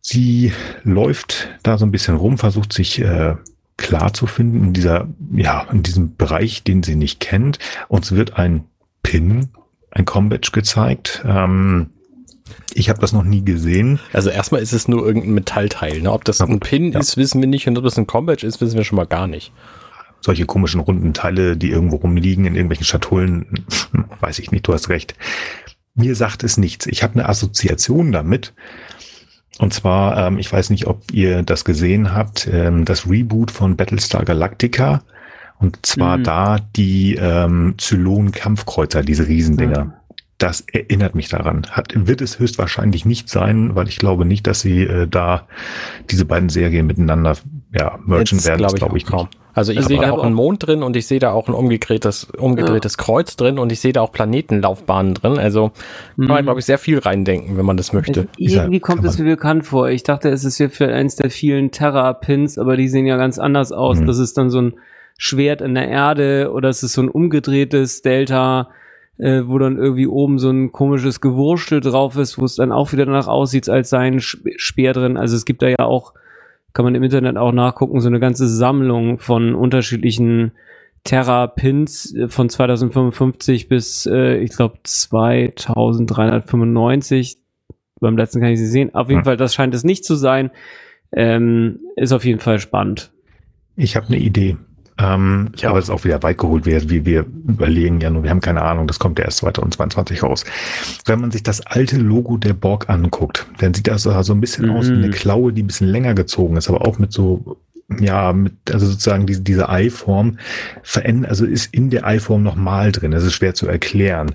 Sie 0.00 0.52
läuft 0.84 1.48
da 1.62 1.78
so 1.78 1.84
ein 1.84 1.90
bisschen 1.90 2.16
rum, 2.16 2.38
versucht 2.38 2.72
sich 2.72 3.00
äh, 3.00 3.34
klar 3.76 4.12
zu 4.14 4.26
finden 4.26 4.66
in 4.68 4.72
dieser, 4.72 5.08
ja, 5.32 5.66
in 5.72 5.82
diesem 5.82 6.16
Bereich, 6.16 6.62
den 6.62 6.82
sie 6.82 6.94
nicht 6.94 7.20
kennt. 7.20 7.58
Uns 7.88 8.12
wird 8.12 8.38
ein 8.38 8.64
Pin, 9.02 9.48
ein 9.90 10.04
Combadge 10.04 10.50
gezeigt. 10.52 11.24
Ähm, 11.26 11.90
ich 12.74 12.88
habe 12.88 13.00
das 13.00 13.12
noch 13.12 13.24
nie 13.24 13.44
gesehen. 13.44 13.98
Also 14.12 14.30
erstmal 14.30 14.60
ist 14.60 14.72
es 14.72 14.88
nur 14.88 15.06
irgendein 15.06 15.32
Metallteil. 15.34 16.00
Ne? 16.00 16.12
Ob 16.12 16.24
das 16.24 16.40
ein 16.40 16.60
Pin 16.60 16.92
ja. 16.92 17.00
ist, 17.00 17.16
wissen 17.16 17.40
wir 17.40 17.48
nicht. 17.48 17.66
Und 17.66 17.78
ob 17.78 17.84
das 17.84 17.98
ein 17.98 18.06
Combat 18.06 18.42
ist, 18.42 18.60
wissen 18.60 18.76
wir 18.76 18.84
schon 18.84 18.96
mal 18.96 19.06
gar 19.06 19.26
nicht. 19.26 19.52
Solche 20.20 20.46
komischen 20.46 20.80
runden 20.80 21.14
Teile, 21.14 21.56
die 21.56 21.70
irgendwo 21.70 21.96
rumliegen 21.96 22.44
in 22.44 22.54
irgendwelchen 22.54 22.86
Schatullen, 22.86 23.64
weiß 24.20 24.38
ich 24.38 24.50
nicht, 24.50 24.66
du 24.66 24.72
hast 24.72 24.88
recht. 24.88 25.14
Mir 25.94 26.14
sagt 26.14 26.44
es 26.44 26.56
nichts. 26.58 26.86
Ich 26.86 27.02
habe 27.02 27.14
eine 27.14 27.28
Assoziation 27.28 28.12
damit. 28.12 28.52
Und 29.58 29.72
zwar, 29.72 30.26
ähm, 30.26 30.38
ich 30.38 30.52
weiß 30.52 30.70
nicht, 30.70 30.86
ob 30.86 31.10
ihr 31.12 31.42
das 31.42 31.64
gesehen 31.64 32.12
habt, 32.14 32.46
ähm, 32.52 32.84
das 32.84 33.08
Reboot 33.08 33.50
von 33.50 33.76
Battlestar 33.76 34.24
Galactica. 34.24 35.02
Und 35.58 35.86
zwar 35.86 36.18
Mhm. 36.18 36.24
da 36.24 36.58
die 36.76 37.14
ähm, 37.14 37.74
Zylon-Kampfkreuzer, 37.78 39.02
diese 39.02 39.26
Riesendinger. 39.26 39.94
Ja. 40.42 40.48
Das 40.48 40.60
erinnert 40.72 41.14
mich 41.14 41.28
daran. 41.28 41.66
Hat, 41.70 41.92
wird 41.94 42.20
es 42.20 42.38
höchstwahrscheinlich 42.38 43.04
nicht 43.06 43.28
sein, 43.30 43.74
weil 43.74 43.88
ich 43.88 43.96
glaube 43.98 44.24
nicht, 44.26 44.46
dass 44.46 44.60
sie 44.60 44.82
äh, 44.82 45.06
da 45.08 45.46
diese 46.10 46.24
beiden 46.26 46.48
Serien 46.50 46.86
miteinander 46.86 47.36
ja, 47.74 47.98
Jetzt 48.18 48.46
werden. 48.46 48.58
glaube 48.58 48.62
Das 48.62 48.72
ich, 48.74 48.78
glaube 48.78 48.92
auch 48.92 48.96
ich 48.96 49.06
kaum. 49.06 49.26
nicht. 49.26 49.38
Also 49.54 49.72
ich 49.72 49.80
sehe 49.86 49.98
da 49.98 50.10
auch 50.10 50.22
einen 50.22 50.34
Mond 50.34 50.66
drin 50.66 50.82
und 50.82 50.96
ich 50.96 51.06
sehe 51.06 51.18
da 51.18 51.32
auch 51.32 51.48
ein 51.48 51.54
umgedrehtes, 51.54 52.24
umgedrehtes 52.36 52.98
Kreuz 52.98 53.36
drin 53.36 53.58
und 53.58 53.72
ich 53.72 53.80
sehe 53.80 53.94
da 53.94 54.02
auch 54.02 54.12
Planetenlaufbahnen 54.12 55.14
drin. 55.14 55.38
Also 55.38 55.70
kann 55.70 56.26
man, 56.26 56.40
Mhm. 56.40 56.44
glaube 56.44 56.60
ich, 56.60 56.66
sehr 56.66 56.76
viel 56.76 56.98
reindenken, 56.98 57.56
wenn 57.56 57.64
man 57.64 57.78
das 57.78 57.94
möchte. 57.94 58.28
Dieser- 58.38 58.64
Irgendwie 58.64 58.80
kommt 58.80 59.02
es 59.06 59.16
mir 59.18 59.24
bekannt 59.24 59.64
vor. 59.64 59.88
Ich 59.88 60.02
dachte, 60.02 60.28
es 60.28 60.44
ist 60.44 60.58
hier 60.58 60.68
für 60.68 60.92
eins 60.92 61.16
der 61.16 61.30
vielen 61.30 61.70
Terra-Pins, 61.70 62.58
aber 62.58 62.76
die 62.76 62.88
sehen 62.88 63.06
ja 63.06 63.16
ganz 63.16 63.38
anders 63.38 63.72
aus. 63.72 63.98
Mhm. 64.00 64.06
Das 64.06 64.18
ist 64.18 64.36
dann 64.36 64.50
so 64.50 64.60
ein 64.60 64.74
Schwert 65.16 65.62
in 65.62 65.74
der 65.74 65.88
Erde 65.88 66.50
oder 66.52 66.68
es 66.68 66.82
ist 66.82 66.92
so 66.92 67.00
ein 67.00 67.08
umgedrehtes 67.08 68.02
Delta, 68.02 68.68
äh, 69.18 69.42
wo 69.46 69.58
dann 69.58 69.76
irgendwie 69.78 70.06
oben 70.06 70.38
so 70.38 70.50
ein 70.50 70.72
komisches 70.72 71.20
Gewurstel 71.20 71.80
drauf 71.80 72.16
ist, 72.16 72.38
wo 72.38 72.44
es 72.44 72.56
dann 72.56 72.72
auch 72.72 72.92
wieder 72.92 73.06
danach 73.06 73.28
aussieht, 73.28 73.68
als 73.68 73.90
sei 73.90 73.98
ein 74.00 74.16
Sp- 74.20 74.54
Speer 74.56 74.92
drin. 74.92 75.16
Also 75.16 75.36
es 75.36 75.44
gibt 75.44 75.62
da 75.62 75.68
ja 75.68 75.80
auch, 75.80 76.14
kann 76.72 76.84
man 76.84 76.94
im 76.94 77.02
Internet 77.02 77.36
auch 77.36 77.52
nachgucken, 77.52 78.00
so 78.00 78.08
eine 78.08 78.20
ganze 78.20 78.46
Sammlung 78.48 79.18
von 79.18 79.54
unterschiedlichen 79.54 80.52
Terra-Pins 81.04 82.14
äh, 82.14 82.28
von 82.28 82.48
2055 82.48 83.68
bis, 83.68 84.06
äh, 84.06 84.38
ich 84.38 84.50
glaube, 84.50 84.78
2395 84.84 87.38
beim 88.00 88.16
letzten 88.16 88.40
kann 88.40 88.50
ich 88.50 88.58
sie 88.58 88.66
sehen. 88.66 88.94
Auf 88.94 89.08
jeden 89.08 89.20
Hm. 89.20 89.24
Fall, 89.24 89.36
das 89.36 89.54
scheint 89.54 89.74
es 89.74 89.84
nicht 89.84 90.04
zu 90.04 90.14
sein. 90.16 90.50
Ähm, 91.12 91.78
ist 91.96 92.12
auf 92.12 92.24
jeden 92.24 92.40
Fall 92.40 92.58
spannend. 92.58 93.12
Ich 93.76 93.96
habe 93.96 94.08
eine 94.08 94.18
Idee. 94.18 94.56
Ähm, 94.98 95.50
Ich 95.54 95.66
auch. 95.66 95.70
aber 95.70 95.78
es 95.78 95.86
ist 95.86 95.90
auch 95.90 96.04
wieder 96.04 96.22
weit 96.22 96.38
geholt, 96.38 96.64
wie, 96.66 96.88
wie 96.90 97.04
wir 97.04 97.26
überlegen 97.46 98.00
ja 98.00 98.08
nur, 98.10 98.22
wir 98.22 98.30
haben 98.30 98.40
keine 98.40 98.62
Ahnung, 98.62 98.86
das 98.86 98.98
kommt 98.98 99.18
ja 99.18 99.26
erst 99.26 99.38
2022 99.38 100.22
raus. 100.22 100.44
Wenn 101.04 101.20
man 101.20 101.30
sich 101.30 101.42
das 101.42 101.60
alte 101.66 101.98
Logo 101.98 102.38
der 102.38 102.54
Borg 102.54 102.88
anguckt, 102.88 103.46
dann 103.58 103.74
sieht 103.74 103.88
das 103.88 104.02
so 104.02 104.22
so 104.22 104.32
ein 104.32 104.40
bisschen 104.40 104.70
aus 104.70 104.88
wie 104.88 104.92
Mhm. 104.92 105.04
eine 105.04 105.10
Klaue, 105.10 105.52
die 105.52 105.62
ein 105.62 105.66
bisschen 105.66 105.88
länger 105.88 106.14
gezogen 106.14 106.56
ist, 106.56 106.68
aber 106.68 106.86
auch 106.86 106.98
mit 106.98 107.12
so, 107.12 107.58
ja, 108.00 108.32
mit, 108.32 108.54
also 108.72 108.86
sozusagen 108.86 109.26
diese, 109.26 109.42
diese 109.42 109.68
Ei-Form 109.68 110.38
verändert, 110.82 111.30
also 111.30 111.44
ist 111.44 111.72
in 111.74 111.90
der 111.90 112.06
Ei-Form 112.06 112.42
nochmal 112.42 112.90
drin. 112.90 113.10
Das 113.12 113.22
ist 113.22 113.34
schwer 113.34 113.54
zu 113.54 113.68
erklären. 113.68 114.32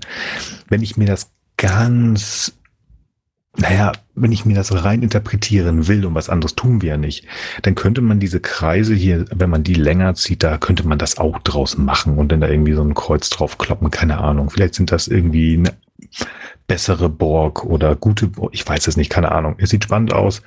Wenn 0.69 0.82
ich 0.84 0.95
mir 0.95 1.06
das 1.08 1.32
ganz 1.58 2.54
naja, 3.57 3.91
wenn 4.15 4.31
ich 4.31 4.45
mir 4.45 4.55
das 4.55 4.83
rein 4.83 5.03
interpretieren 5.03 5.87
will 5.87 6.05
und 6.05 6.15
was 6.15 6.29
anderes 6.29 6.55
tun 6.55 6.81
wir 6.81 6.89
ja 6.89 6.97
nicht, 6.97 7.25
dann 7.63 7.75
könnte 7.75 8.01
man 8.01 8.19
diese 8.19 8.39
Kreise 8.39 8.93
hier, 8.93 9.25
wenn 9.33 9.49
man 9.49 9.63
die 9.63 9.73
länger 9.73 10.15
zieht, 10.15 10.43
da 10.43 10.57
könnte 10.57 10.87
man 10.87 10.97
das 10.97 11.17
auch 11.17 11.37
draußen 11.39 11.83
machen 11.83 12.17
und 12.17 12.31
dann 12.31 12.39
da 12.39 12.47
irgendwie 12.47 12.73
so 12.73 12.81
ein 12.81 12.93
Kreuz 12.93 13.29
drauf 13.29 13.57
kloppen, 13.57 13.91
keine 13.91 14.19
Ahnung. 14.19 14.49
Vielleicht 14.49 14.75
sind 14.75 14.91
das 14.91 15.07
irgendwie 15.09 15.57
eine 15.57 15.73
bessere 16.67 17.09
Borg 17.09 17.65
oder 17.65 17.95
gute 17.95 18.27
Borg, 18.27 18.53
ich 18.53 18.67
weiß 18.67 18.87
es 18.87 18.95
nicht, 18.95 19.09
keine 19.09 19.31
Ahnung. 19.33 19.55
Es 19.57 19.69
sieht 19.69 19.83
spannend 19.83 20.13
aus, 20.13 20.41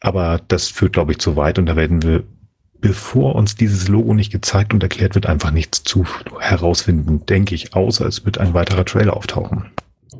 aber 0.00 0.42
das 0.46 0.68
führt, 0.68 0.92
glaube 0.92 1.12
ich, 1.12 1.18
zu 1.18 1.36
weit 1.36 1.58
und 1.58 1.66
da 1.66 1.76
werden 1.76 2.02
wir, 2.02 2.24
bevor 2.80 3.34
uns 3.34 3.54
dieses 3.56 3.88
Logo 3.88 4.12
nicht 4.12 4.30
gezeigt 4.30 4.74
und 4.74 4.82
erklärt 4.82 5.14
wird, 5.14 5.24
einfach 5.24 5.52
nichts 5.52 5.84
zu 5.84 6.04
herausfinden, 6.38 7.24
denke 7.24 7.54
ich, 7.54 7.74
außer 7.74 8.06
es 8.06 8.26
wird 8.26 8.36
ein 8.36 8.52
weiterer 8.52 8.84
Trailer 8.84 9.16
auftauchen. 9.16 9.70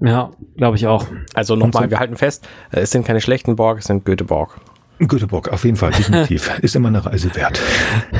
Ja, 0.00 0.30
glaube 0.56 0.76
ich 0.76 0.86
auch. 0.86 1.06
Also 1.34 1.56
nochmal, 1.56 1.90
wir 1.90 1.98
halten 1.98 2.16
fest, 2.16 2.48
äh, 2.72 2.80
es 2.80 2.90
sind 2.90 3.06
keine 3.06 3.20
schlechten 3.20 3.56
Borg, 3.56 3.80
es 3.80 3.86
sind 3.86 4.04
Göteborg. 4.04 4.60
Göteborg, 4.98 5.48
auf 5.48 5.64
jeden 5.64 5.76
Fall, 5.76 5.92
definitiv. 5.92 6.58
Ist 6.62 6.76
immer 6.76 6.88
eine 6.88 7.04
Reise 7.04 7.34
wert. 7.34 7.60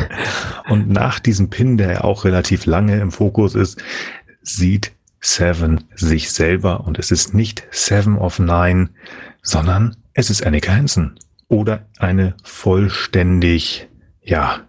Und 0.68 0.88
nach 0.88 1.20
diesem 1.20 1.50
Pin, 1.50 1.76
der 1.76 1.92
ja 1.92 2.00
auch 2.04 2.24
relativ 2.24 2.64
lange 2.64 2.98
im 3.00 3.10
Fokus 3.10 3.54
ist, 3.54 3.82
sieht 4.42 4.92
Seven 5.20 5.84
sich 5.94 6.32
selber 6.32 6.86
und 6.86 6.98
es 6.98 7.10
ist 7.10 7.34
nicht 7.34 7.66
Seven 7.70 8.16
of 8.16 8.38
Nine, 8.38 8.88
sondern 9.42 9.96
es 10.14 10.30
ist 10.30 10.46
Annika 10.46 10.72
Hansen 10.72 11.18
oder 11.48 11.86
eine 11.98 12.34
vollständig, 12.42 13.88
ja, 14.22 14.60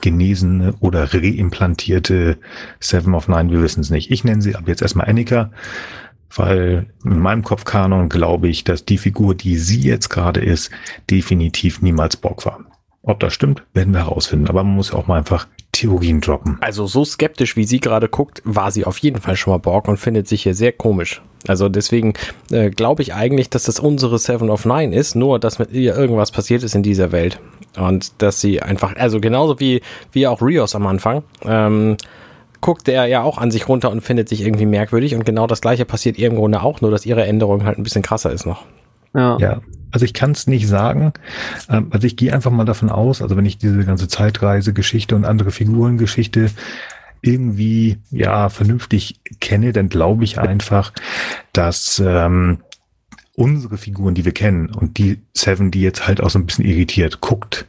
genesene 0.00 0.74
oder 0.78 1.12
reimplantierte 1.12 2.38
Seven 2.78 3.14
of 3.14 3.26
Nine, 3.26 3.50
wir 3.50 3.62
wissen 3.62 3.80
es 3.80 3.90
nicht. 3.90 4.10
Ich 4.10 4.22
nenne 4.22 4.42
sie 4.42 4.54
ab 4.54 4.68
jetzt 4.68 4.82
erstmal 4.82 5.08
Annika, 5.08 5.50
weil 6.34 6.86
in 7.04 7.18
meinem 7.18 7.42
Kopfkanon 7.42 8.08
glaube 8.08 8.48
ich, 8.48 8.64
dass 8.64 8.84
die 8.84 8.98
Figur, 8.98 9.34
die 9.34 9.56
sie 9.56 9.80
jetzt 9.80 10.08
gerade 10.08 10.40
ist, 10.40 10.70
definitiv 11.10 11.82
niemals 11.82 12.16
Bock 12.16 12.44
war. 12.46 12.60
Ob 13.02 13.20
das 13.20 13.32
stimmt, 13.32 13.62
werden 13.72 13.92
wir 13.92 14.00
herausfinden. 14.00 14.48
Aber 14.48 14.64
man 14.64 14.74
muss 14.74 14.90
ja 14.90 14.96
auch 14.96 15.06
mal 15.06 15.18
einfach 15.18 15.46
Theorien 15.70 16.20
droppen. 16.20 16.58
Also 16.60 16.86
so 16.86 17.04
skeptisch, 17.04 17.56
wie 17.56 17.64
sie 17.64 17.80
gerade 17.80 18.08
guckt, 18.08 18.42
war 18.44 18.70
sie 18.70 18.84
auf 18.84 18.98
jeden 18.98 19.20
Fall 19.20 19.36
schon 19.36 19.52
mal 19.52 19.58
Borg 19.58 19.86
und 19.88 19.98
findet 19.98 20.26
sich 20.26 20.42
hier 20.42 20.54
sehr 20.54 20.72
komisch. 20.72 21.22
Also 21.46 21.68
deswegen 21.68 22.14
äh, 22.50 22.70
glaube 22.70 23.02
ich 23.02 23.14
eigentlich, 23.14 23.50
dass 23.50 23.64
das 23.64 23.78
unsere 23.78 24.18
Seven 24.18 24.50
of 24.50 24.64
Nine 24.64 24.94
ist, 24.94 25.14
nur 25.14 25.38
dass 25.38 25.58
mit 25.58 25.70
ihr 25.72 25.94
irgendwas 25.94 26.32
passiert 26.32 26.62
ist 26.62 26.74
in 26.74 26.82
dieser 26.82 27.12
Welt. 27.12 27.38
Und 27.76 28.22
dass 28.22 28.40
sie 28.40 28.62
einfach, 28.62 28.96
also 28.96 29.20
genauso 29.20 29.60
wie, 29.60 29.82
wie 30.12 30.26
auch 30.26 30.40
Rios 30.40 30.74
am 30.74 30.86
Anfang, 30.86 31.22
ähm, 31.44 31.96
guckt 32.66 32.88
er 32.88 33.06
ja 33.06 33.22
auch 33.22 33.38
an 33.38 33.52
sich 33.52 33.68
runter 33.68 33.92
und 33.92 34.00
findet 34.00 34.28
sich 34.28 34.40
irgendwie 34.40 34.66
merkwürdig. 34.66 35.14
Und 35.14 35.24
genau 35.24 35.46
das 35.46 35.60
gleiche 35.60 35.84
passiert 35.84 36.18
ihr 36.18 36.26
im 36.26 36.34
Grunde 36.34 36.62
auch, 36.62 36.80
nur 36.80 36.90
dass 36.90 37.06
ihre 37.06 37.24
Änderung 37.24 37.64
halt 37.64 37.78
ein 37.78 37.84
bisschen 37.84 38.02
krasser 38.02 38.32
ist 38.32 38.44
noch. 38.44 38.64
Ja. 39.14 39.38
ja. 39.38 39.60
Also 39.92 40.04
ich 40.04 40.14
kann 40.14 40.32
es 40.32 40.48
nicht 40.48 40.66
sagen. 40.66 41.12
Ähm, 41.70 41.86
also 41.90 42.08
ich 42.08 42.16
gehe 42.16 42.32
einfach 42.32 42.50
mal 42.50 42.64
davon 42.64 42.90
aus, 42.90 43.22
also 43.22 43.36
wenn 43.36 43.46
ich 43.46 43.58
diese 43.58 43.84
ganze 43.84 44.08
Zeitreise-Geschichte 44.08 45.14
und 45.14 45.24
andere 45.24 45.52
Figurengeschichte 45.52 46.50
irgendwie 47.22 47.98
ja 48.10 48.48
vernünftig 48.48 49.20
kenne, 49.38 49.72
dann 49.72 49.88
glaube 49.88 50.24
ich 50.24 50.40
einfach, 50.40 50.92
dass 51.52 52.02
ähm, 52.04 52.58
unsere 53.36 53.78
Figuren, 53.78 54.16
die 54.16 54.24
wir 54.24 54.32
kennen 54.32 54.74
und 54.74 54.98
die 54.98 55.20
Seven, 55.34 55.70
die 55.70 55.82
jetzt 55.82 56.08
halt 56.08 56.20
auch 56.20 56.30
so 56.30 56.40
ein 56.40 56.46
bisschen 56.46 56.64
irritiert 56.64 57.20
guckt, 57.20 57.66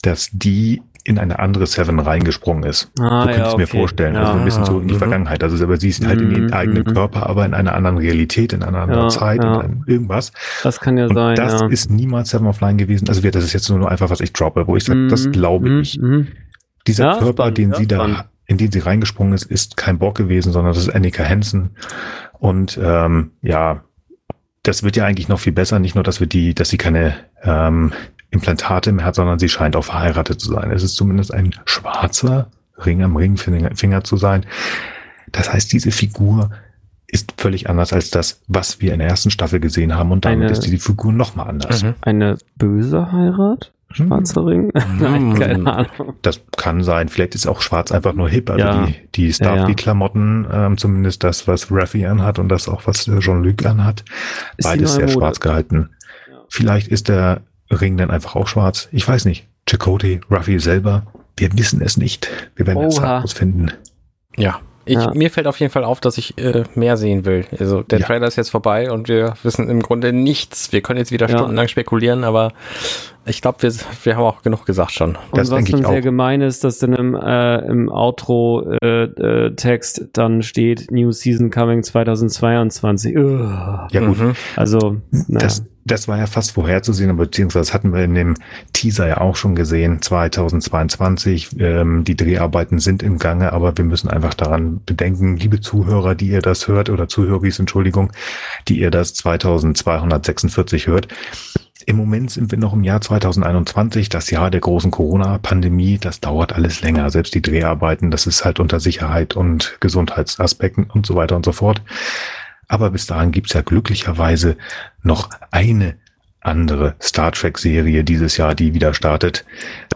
dass 0.00 0.30
die 0.32 0.80
in 1.04 1.18
eine 1.18 1.38
andere 1.38 1.66
Seven 1.66 1.98
reingesprungen 1.98 2.64
ist. 2.64 2.90
Ah, 2.98 3.22
so 3.22 3.26
könnte 3.26 3.40
ja, 3.40 3.46
ich 3.46 3.52
okay. 3.54 3.62
mir 3.62 3.66
vorstellen. 3.66 4.14
Ja, 4.14 4.20
also 4.20 4.38
ein 4.38 4.44
bisschen 4.44 4.64
so 4.64 4.80
in 4.80 4.88
die 4.88 4.94
mhm. 4.94 4.98
Vergangenheit. 4.98 5.42
Also 5.42 5.62
aber 5.62 5.76
sie 5.76 5.88
ist 5.88 6.06
halt 6.06 6.20
in 6.20 6.30
den 6.30 6.46
mhm, 6.46 6.52
eigenen 6.52 6.84
mhm. 6.84 6.94
Körper, 6.94 7.28
aber 7.28 7.44
in 7.44 7.54
einer 7.54 7.74
anderen 7.74 7.98
Realität, 7.98 8.52
in 8.52 8.62
einer 8.62 8.80
anderen 8.80 9.04
ja, 9.04 9.08
Zeit, 9.08 9.42
in 9.42 9.50
einem 9.50 9.84
irgendwas. 9.86 10.32
Das 10.62 10.80
kann 10.80 10.98
ja 10.98 11.06
Und 11.06 11.14
sein. 11.14 11.36
Das 11.36 11.62
ist 11.62 11.90
niemals 11.90 12.30
Seven 12.30 12.46
of 12.46 12.60
Line 12.60 12.76
gewesen. 12.76 13.08
Also 13.08 13.28
das 13.28 13.44
ist 13.44 13.52
jetzt 13.52 13.68
nur 13.70 13.90
einfach, 13.90 14.10
was 14.10 14.20
ich 14.20 14.32
droppe, 14.32 14.66
wo 14.66 14.76
ich 14.76 14.84
sage, 14.84 15.08
das 15.08 15.30
glaube 15.30 15.80
ich. 15.80 16.00
Dieser 16.86 17.18
Körper, 17.18 17.44
spannend, 17.44 17.58
den 17.58 17.74
sie 17.74 17.86
da, 17.86 18.26
in 18.46 18.56
den 18.56 18.72
sie 18.72 18.80
reingesprungen 18.80 19.34
ist, 19.34 19.44
ist 19.44 19.76
kein 19.76 19.98
Bock 19.98 20.16
gewesen, 20.16 20.52
sondern 20.52 20.74
das 20.74 20.82
ist 20.82 20.94
Annika 20.94 21.24
Hansen. 21.24 21.70
Und 22.38 22.78
ähm, 22.82 23.32
ja, 23.42 23.84
das 24.62 24.82
wird 24.82 24.96
ja 24.96 25.04
eigentlich 25.04 25.28
noch 25.28 25.38
viel 25.38 25.52
besser. 25.52 25.78
Nicht 25.78 25.94
nur, 25.94 26.04
dass 26.04 26.20
wir 26.20 26.26
die, 26.26 26.54
dass 26.54 26.70
sie 26.70 26.76
keine 26.76 27.14
ähm, 27.42 27.92
Implantate 28.30 28.92
mehr 28.92 29.04
hat, 29.04 29.14
sondern 29.14 29.38
sie 29.38 29.48
scheint 29.48 29.76
auch 29.76 29.84
verheiratet 29.84 30.40
zu 30.40 30.52
sein. 30.52 30.70
Es 30.70 30.82
ist 30.82 30.96
zumindest 30.96 31.34
ein 31.34 31.54
schwarzer 31.64 32.50
Ring 32.78 33.02
am 33.02 33.16
Ringfinger 33.16 34.04
zu 34.04 34.16
sein. 34.16 34.46
Das 35.32 35.52
heißt, 35.52 35.72
diese 35.72 35.90
Figur 35.90 36.50
ist 37.06 37.34
völlig 37.36 37.68
anders 37.68 37.92
als 37.92 38.10
das, 38.10 38.40
was 38.46 38.80
wir 38.80 38.92
in 38.92 39.00
der 39.00 39.08
ersten 39.08 39.30
Staffel 39.30 39.58
gesehen 39.60 39.94
haben 39.94 40.12
und 40.12 40.24
damit 40.24 40.44
eine, 40.44 40.52
ist 40.52 40.60
die 40.60 40.78
Figur 40.78 41.12
nochmal 41.12 41.48
anders. 41.48 41.82
Mhm. 41.82 41.94
Eine 42.02 42.38
böse 42.56 43.10
Heirat? 43.10 43.72
Schwarzer 43.92 44.46
Ring? 44.46 44.70
Nein, 45.00 45.34
keine 45.38 45.72
Ahnung. 45.72 46.14
Das 46.22 46.40
kann 46.56 46.84
sein. 46.84 47.08
Vielleicht 47.08 47.34
ist 47.34 47.48
auch 47.48 47.60
schwarz 47.60 47.90
einfach 47.90 48.12
nur 48.12 48.28
hip. 48.28 48.48
Also 48.48 48.64
ja. 48.64 48.86
die, 48.86 48.94
die 49.16 49.32
Starfleet-Klamotten, 49.32 50.46
ähm, 50.52 50.78
zumindest 50.78 51.24
das, 51.24 51.48
was 51.48 51.72
Raffi 51.72 52.06
anhat 52.06 52.38
und 52.38 52.48
das 52.48 52.68
auch, 52.68 52.86
was 52.86 53.06
Jean-Luc 53.06 53.66
anhat, 53.66 54.04
ist 54.56 54.68
beides 54.68 54.94
sehr 54.94 55.08
schwarz 55.08 55.40
gehalten. 55.40 55.90
Ja. 56.30 56.38
Vielleicht 56.48 56.86
ist 56.86 57.08
der 57.08 57.42
Ring 57.70 57.96
dann 57.96 58.10
einfach 58.10 58.36
auch 58.36 58.48
schwarz. 58.48 58.88
Ich 58.92 59.06
weiß 59.06 59.24
nicht. 59.24 59.46
Chakotay, 59.66 60.20
Ruffy 60.30 60.58
selber. 60.58 61.04
Wir 61.36 61.56
wissen 61.56 61.80
es 61.82 61.96
nicht. 61.96 62.28
Wir 62.56 62.66
werden 62.66 62.82
es 62.84 63.00
herausfinden. 63.00 63.72
Ja. 64.36 64.60
Ich, 64.86 64.96
ja. 64.96 65.12
Mir 65.14 65.30
fällt 65.30 65.46
auf 65.46 65.60
jeden 65.60 65.70
Fall 65.70 65.84
auf, 65.84 66.00
dass 66.00 66.18
ich 66.18 66.36
äh, 66.38 66.64
mehr 66.74 66.96
sehen 66.96 67.24
will. 67.24 67.46
Also 67.58 67.82
der 67.82 68.00
ja. 68.00 68.06
Trailer 68.06 68.26
ist 68.26 68.36
jetzt 68.36 68.50
vorbei 68.50 68.90
und 68.90 69.08
wir 69.08 69.34
wissen 69.42 69.68
im 69.68 69.82
Grunde 69.82 70.12
nichts. 70.12 70.72
Wir 70.72 70.80
können 70.80 70.98
jetzt 70.98 71.12
wieder 71.12 71.28
ja. 71.28 71.36
stundenlang 71.36 71.68
spekulieren, 71.68 72.24
aber 72.24 72.52
ich 73.30 73.40
glaube, 73.40 73.62
wir, 73.62 73.72
wir 74.02 74.16
haben 74.16 74.24
auch 74.24 74.42
genug 74.42 74.66
gesagt 74.66 74.92
schon. 74.92 75.10
Und 75.10 75.38
das 75.38 75.50
was 75.50 75.64
dann 75.64 75.84
sehr 75.84 76.02
gemein 76.02 76.42
ist, 76.42 76.64
dass 76.64 76.78
dann 76.78 76.92
im, 76.92 77.14
äh, 77.14 77.58
im 77.66 77.88
Outro-Text 77.88 79.98
äh, 79.98 80.02
äh, 80.02 80.08
dann 80.12 80.42
steht 80.42 80.90
New 80.90 81.12
Season 81.12 81.50
Coming 81.50 81.82
2022. 81.82 83.14
Ja 83.14 83.88
gut. 83.92 84.18
Mhm. 84.18 84.34
Also, 84.56 84.96
das, 85.28 85.64
das 85.84 86.08
war 86.08 86.18
ja 86.18 86.26
fast 86.26 86.52
vorherzusehen, 86.52 87.16
beziehungsweise 87.16 87.72
hatten 87.72 87.92
wir 87.92 88.04
in 88.04 88.14
dem 88.14 88.34
Teaser 88.72 89.08
ja 89.08 89.18
auch 89.18 89.36
schon 89.36 89.54
gesehen, 89.54 90.02
2022. 90.02 91.58
Ähm, 91.58 92.04
die 92.04 92.16
Dreharbeiten 92.16 92.80
sind 92.80 93.02
im 93.02 93.18
Gange, 93.18 93.52
aber 93.52 93.76
wir 93.76 93.84
müssen 93.84 94.08
einfach 94.08 94.34
daran 94.34 94.80
bedenken, 94.84 95.36
liebe 95.36 95.60
Zuhörer, 95.60 96.14
die 96.14 96.28
ihr 96.28 96.42
das 96.42 96.68
hört, 96.68 96.90
oder 96.90 97.08
Zuhöris, 97.08 97.58
Entschuldigung, 97.58 98.12
die 98.68 98.80
ihr 98.80 98.90
das 98.90 99.14
2246 99.14 100.86
hört. 100.86 101.08
Im 101.86 101.96
Moment 101.96 102.30
sind 102.30 102.50
wir 102.50 102.58
noch 102.58 102.72
im 102.72 102.84
Jahr 102.84 103.00
2021, 103.00 104.08
das 104.08 104.30
Jahr 104.30 104.50
der 104.50 104.60
großen 104.60 104.90
Corona-Pandemie. 104.90 105.98
Das 105.98 106.20
dauert 106.20 106.52
alles 106.52 106.82
länger. 106.82 107.10
Selbst 107.10 107.34
die 107.34 107.42
Dreharbeiten, 107.42 108.10
das 108.10 108.26
ist 108.26 108.44
halt 108.44 108.60
unter 108.60 108.80
Sicherheit 108.80 109.34
und 109.34 109.76
Gesundheitsaspekten 109.80 110.84
und 110.84 111.06
so 111.06 111.14
weiter 111.14 111.36
und 111.36 111.44
so 111.44 111.52
fort. 111.52 111.82
Aber 112.68 112.90
bis 112.90 113.06
dahin 113.06 113.32
gibt's 113.32 113.52
ja 113.52 113.62
glücklicherweise 113.62 114.56
noch 115.02 115.30
eine 115.50 115.96
andere 116.40 116.94
Star 117.00 117.32
Trek-Serie 117.32 118.04
dieses 118.04 118.36
Jahr, 118.36 118.54
die 118.54 118.74
wieder 118.74 118.94
startet. 118.94 119.44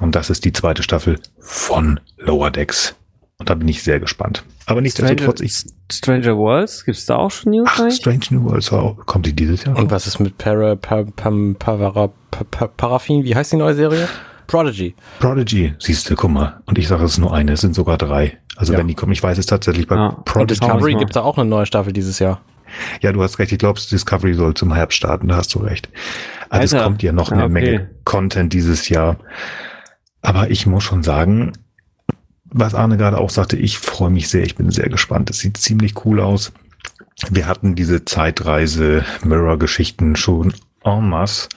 Und 0.00 0.14
das 0.14 0.30
ist 0.30 0.44
die 0.44 0.52
zweite 0.52 0.82
Staffel 0.82 1.20
von 1.38 2.00
Lower 2.18 2.50
Decks. 2.50 2.96
Und 3.38 3.50
da 3.50 3.54
bin 3.54 3.66
ich 3.66 3.82
sehr 3.82 3.98
gespannt. 3.98 4.44
Aber 4.66 4.80
nichtsdestotrotz, 4.80 5.40
ich. 5.40 5.64
Stranger 5.90 6.36
Worlds, 6.36 6.84
gibt's 6.84 7.06
da 7.06 7.16
auch 7.16 7.30
schon 7.30 7.52
News? 7.52 7.68
Ach, 7.70 7.90
Strange 7.90 8.26
New 8.30 8.44
Worlds, 8.44 8.72
oh, 8.72 8.96
kommt 9.06 9.26
die 9.26 9.34
dieses 9.34 9.64
Jahr? 9.64 9.76
Und 9.76 9.90
was 9.90 10.06
ist 10.06 10.18
mit 10.20 10.38
Para, 10.38 10.76
Para, 10.76 11.04
Para, 11.12 11.54
Para, 11.58 12.68
Paraffin? 12.68 13.24
Wie 13.24 13.34
heißt 13.34 13.52
die 13.52 13.56
neue 13.56 13.74
Serie? 13.74 14.08
Prodigy. 14.46 14.94
Prodigy, 15.20 15.74
siehst 15.78 16.08
du, 16.08 16.14
guck 16.14 16.30
mal. 16.30 16.62
Und 16.66 16.78
ich 16.78 16.88
sage, 16.88 17.04
es 17.04 17.12
ist 17.12 17.18
nur 17.18 17.34
eine, 17.34 17.52
es 17.52 17.60
sind 17.60 17.74
sogar 17.74 17.98
drei. 17.98 18.38
Also 18.56 18.72
ja. 18.72 18.78
wenn 18.78 18.88
die 18.88 18.94
kommen, 18.94 19.12
ich 19.12 19.22
weiß 19.22 19.38
es 19.38 19.46
tatsächlich 19.46 19.86
bei 19.86 19.96
ja. 19.96 20.10
Prodigy. 20.24 20.40
Und 20.40 20.50
Discovery 20.50 20.94
gibt 20.94 21.16
da 21.16 21.22
auch 21.22 21.36
eine 21.36 21.48
neue 21.48 21.66
Staffel 21.66 21.92
dieses 21.92 22.18
Jahr. 22.18 22.40
Ja, 23.00 23.12
du 23.12 23.22
hast 23.22 23.38
recht. 23.38 23.52
Ich 23.52 23.58
glaube, 23.58 23.80
Discovery 23.80 24.34
soll 24.34 24.54
zum 24.54 24.74
Herbst 24.74 24.96
starten. 24.96 25.28
Da 25.28 25.36
hast 25.36 25.54
du 25.54 25.60
recht. 25.60 25.88
Also 26.48 26.76
es 26.76 26.82
kommt 26.82 27.02
ja 27.02 27.12
noch 27.12 27.30
eine 27.30 27.44
okay. 27.44 27.52
Menge 27.52 27.90
Content 28.04 28.52
dieses 28.52 28.88
Jahr. 28.88 29.16
Aber 30.22 30.50
ich 30.50 30.66
muss 30.66 30.82
schon 30.82 31.02
sagen, 31.02 31.52
was 32.54 32.74
Arne 32.74 32.96
gerade 32.96 33.18
auch 33.18 33.30
sagte, 33.30 33.56
ich 33.56 33.78
freue 33.78 34.10
mich 34.10 34.28
sehr. 34.28 34.44
Ich 34.44 34.54
bin 34.54 34.70
sehr 34.70 34.88
gespannt. 34.88 35.28
Es 35.28 35.40
sieht 35.40 35.56
ziemlich 35.56 36.04
cool 36.04 36.20
aus. 36.20 36.52
Wir 37.28 37.46
hatten 37.46 37.74
diese 37.74 38.04
Zeitreise-Mirror-Geschichten 38.04 40.16
schon 40.16 40.54
en 40.84 41.08
masse. 41.08 41.48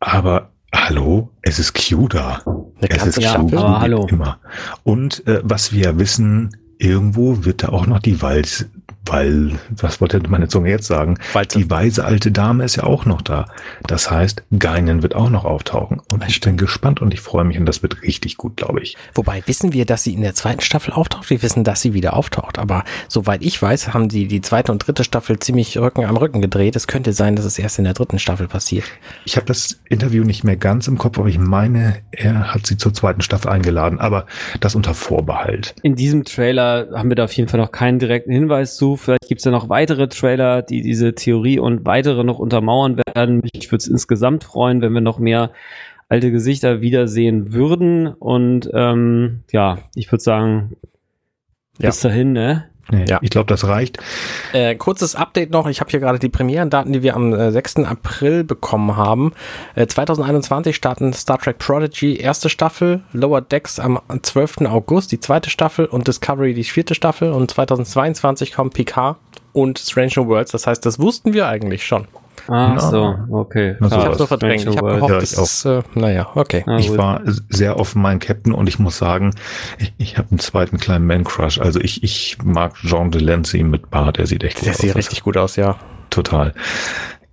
Aber 0.00 0.50
hallo, 0.74 1.30
es 1.42 1.58
ist 1.58 1.74
Q 1.74 2.08
da. 2.08 2.40
es 2.80 3.06
ist 3.06 3.20
Q 3.20 3.56
aber 3.56 3.80
hallo. 3.80 4.06
immer. 4.08 4.38
Und 4.82 5.26
äh, 5.26 5.40
was 5.44 5.72
wir 5.72 5.98
wissen, 5.98 6.56
irgendwo 6.78 7.44
wird 7.44 7.62
da 7.62 7.68
auch 7.68 7.86
noch 7.86 7.98
die 7.98 8.22
Wald 8.22 8.70
weil, 9.06 9.58
was 9.70 10.00
wollte 10.00 10.20
meine 10.28 10.48
Zunge 10.48 10.70
jetzt 10.70 10.86
sagen? 10.86 11.18
Walze. 11.32 11.58
Die 11.58 11.70
weise 11.70 12.04
alte 12.04 12.30
Dame 12.30 12.64
ist 12.64 12.76
ja 12.76 12.84
auch 12.84 13.06
noch 13.06 13.22
da. 13.22 13.46
Das 13.86 14.10
heißt, 14.10 14.44
Geinen 14.58 15.02
wird 15.02 15.14
auch 15.14 15.30
noch 15.30 15.44
auftauchen. 15.44 16.00
Und 16.10 16.26
ich 16.28 16.40
bin 16.40 16.56
gespannt 16.56 17.00
und 17.00 17.14
ich 17.14 17.20
freue 17.20 17.44
mich 17.44 17.58
und 17.58 17.66
das 17.66 17.82
wird 17.82 18.02
richtig 18.02 18.36
gut, 18.36 18.56
glaube 18.56 18.80
ich. 18.80 18.96
Wobei, 19.14 19.42
wissen 19.46 19.72
wir, 19.72 19.86
dass 19.86 20.04
sie 20.04 20.14
in 20.14 20.22
der 20.22 20.34
zweiten 20.34 20.60
Staffel 20.60 20.92
auftaucht? 20.92 21.30
Wir 21.30 21.42
wissen, 21.42 21.64
dass 21.64 21.80
sie 21.80 21.94
wieder 21.94 22.14
auftaucht. 22.14 22.58
Aber 22.58 22.84
soweit 23.08 23.42
ich 23.42 23.60
weiß, 23.60 23.94
haben 23.94 24.08
die 24.08 24.26
die 24.26 24.40
zweite 24.42 24.70
und 24.70 24.86
dritte 24.86 25.02
Staffel 25.02 25.38
ziemlich 25.38 25.78
Rücken 25.78 26.04
am 26.04 26.16
Rücken 26.16 26.40
gedreht. 26.40 26.76
Es 26.76 26.86
könnte 26.86 27.12
sein, 27.12 27.36
dass 27.36 27.44
es 27.44 27.58
erst 27.58 27.78
in 27.78 27.84
der 27.84 27.94
dritten 27.94 28.18
Staffel 28.18 28.48
passiert. 28.48 28.84
Ich 29.24 29.36
habe 29.36 29.46
das 29.46 29.80
Interview 29.88 30.24
nicht 30.24 30.44
mehr 30.44 30.56
ganz 30.56 30.86
im 30.88 30.98
Kopf, 30.98 31.18
aber 31.18 31.28
ich 31.28 31.38
meine, 31.38 31.96
er 32.12 32.54
hat 32.54 32.66
sie 32.66 32.76
zur 32.76 32.94
zweiten 32.94 33.22
Staffel 33.22 33.50
eingeladen, 33.50 33.98
aber 33.98 34.26
das 34.60 34.74
unter 34.74 34.94
Vorbehalt. 34.94 35.74
In 35.82 35.96
diesem 35.96 36.24
Trailer 36.24 36.88
haben 36.94 37.08
wir 37.08 37.16
da 37.16 37.24
auf 37.24 37.32
jeden 37.32 37.48
Fall 37.48 37.60
noch 37.60 37.72
keinen 37.72 37.98
direkten 37.98 38.32
Hinweis 38.32 38.76
zu. 38.76 38.89
Vielleicht 38.96 39.28
gibt 39.28 39.40
es 39.40 39.44
ja 39.44 39.50
noch 39.50 39.68
weitere 39.68 40.08
Trailer, 40.08 40.62
die 40.62 40.82
diese 40.82 41.14
Theorie 41.14 41.58
und 41.58 41.84
weitere 41.86 42.24
noch 42.24 42.38
untermauern 42.38 42.96
werden. 42.96 43.40
Mich 43.40 43.70
würde 43.70 43.82
es 43.82 43.88
insgesamt 43.88 44.44
freuen, 44.44 44.80
wenn 44.82 44.92
wir 44.92 45.00
noch 45.00 45.18
mehr 45.18 45.50
alte 46.08 46.30
Gesichter 46.32 46.80
wiedersehen 46.80 47.52
würden. 47.52 48.08
Und 48.08 48.70
ähm, 48.74 49.40
ja, 49.52 49.78
ich 49.94 50.10
würde 50.10 50.22
sagen, 50.22 50.76
Ja. 51.78 51.90
bis 51.90 52.00
dahin, 52.00 52.32
ne? 52.32 52.69
Nee, 52.90 53.04
Ja. 53.08 53.18
Ich 53.22 53.30
glaube, 53.30 53.46
das 53.46 53.66
reicht. 53.66 53.98
Äh, 54.52 54.74
kurzes 54.76 55.14
Update 55.14 55.50
noch. 55.50 55.68
Ich 55.68 55.80
habe 55.80 55.90
hier 55.90 56.00
gerade 56.00 56.18
die 56.18 56.28
Premierendaten, 56.28 56.92
die 56.92 57.02
wir 57.02 57.14
am 57.14 57.32
äh, 57.32 57.52
6. 57.52 57.76
April 57.78 58.44
bekommen 58.44 58.96
haben. 58.96 59.32
Äh, 59.74 59.86
2021 59.86 60.76
starten 60.76 61.12
Star 61.12 61.38
Trek 61.38 61.58
Prodigy 61.58 62.16
erste 62.16 62.48
Staffel, 62.48 63.02
Lower 63.12 63.40
Decks 63.40 63.78
am 63.78 64.00
12. 64.22 64.62
August 64.66 65.12
die 65.12 65.20
zweite 65.20 65.50
Staffel 65.50 65.86
und 65.86 66.08
Discovery 66.08 66.54
die 66.54 66.64
vierte 66.64 66.94
Staffel 66.94 67.32
und 67.32 67.50
2022 67.50 68.52
kommt 68.52 68.74
Picard 68.74 69.16
und 69.52 69.78
Strange 69.78 70.12
New 70.16 70.26
Worlds. 70.28 70.52
Das 70.52 70.66
heißt, 70.66 70.84
das 70.84 70.98
wussten 70.98 71.32
wir 71.32 71.48
eigentlich 71.48 71.84
schon. 71.86 72.06
Ach 72.52 72.74
Na. 72.74 72.80
so, 72.80 73.16
okay. 73.30 73.76
Na, 73.78 73.86
Ich 73.86 73.92
habe 73.94 74.16
nur 74.16 74.26
verdrängt. 74.26 74.66
Ich 74.66 74.76
habe 74.76 74.94
gehofft, 74.96 75.10
Ja, 75.12 75.22
ich 75.22 75.38
auch. 75.38 75.42
ist, 75.44 75.64
äh, 75.64 75.82
naja, 75.94 76.28
okay. 76.34 76.64
Na 76.66 76.78
ich 76.78 76.88
gut. 76.88 76.98
war 76.98 77.20
sehr 77.48 77.78
offen 77.78 78.02
mein 78.02 78.18
Captain 78.18 78.52
und 78.52 78.68
ich 78.68 78.78
muss 78.78 78.98
sagen, 78.98 79.34
ich, 79.78 79.92
ich 79.98 80.18
habe 80.18 80.28
einen 80.30 80.38
zweiten 80.40 80.78
kleinen 80.78 81.06
Man-Crush. 81.06 81.60
Also 81.60 81.80
ich, 81.80 82.02
ich 82.02 82.38
mag 82.42 82.74
Jean 82.74 83.10
Delancey 83.10 83.62
mit 83.62 83.90
Bart, 83.90 84.18
der 84.18 84.26
sieht 84.26 84.42
echt 84.44 84.56
gut 84.56 84.66
Der 84.66 84.72
aus. 84.72 84.78
sieht 84.78 84.94
richtig 84.96 85.22
gut 85.22 85.36
aus, 85.36 85.56
ja. 85.56 85.76
Total. 86.10 86.52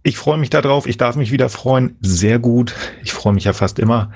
Ich 0.03 0.17
freue 0.17 0.38
mich 0.38 0.49
darauf. 0.51 0.88
Ich 0.88 0.97
darf 0.97 1.15
mich 1.17 1.32
wieder 1.32 1.49
freuen. 1.49 1.97
Sehr 1.99 2.39
gut. 2.39 2.73
Ich 3.03 3.12
freue 3.12 3.34
mich 3.34 3.43
ja 3.43 3.51
fast 3.53 3.77
immer. 3.80 4.12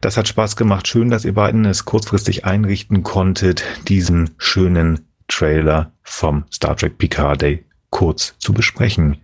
Das 0.00 0.16
hat 0.16 0.28
Spaß 0.28 0.56
gemacht. 0.56 0.88
Schön, 0.88 1.10
dass 1.10 1.24
ihr 1.26 1.34
beiden 1.34 1.64
es 1.66 1.84
kurzfristig 1.84 2.44
einrichten 2.46 3.02
konntet, 3.02 3.62
diesen 3.88 4.30
schönen 4.38 5.00
Trailer 5.28 5.90
vom 6.02 6.44
Star 6.50 6.76
Trek 6.76 6.96
Picard 6.96 7.42
Day 7.42 7.65
kurz 7.90 8.34
zu 8.38 8.52
besprechen. 8.52 9.18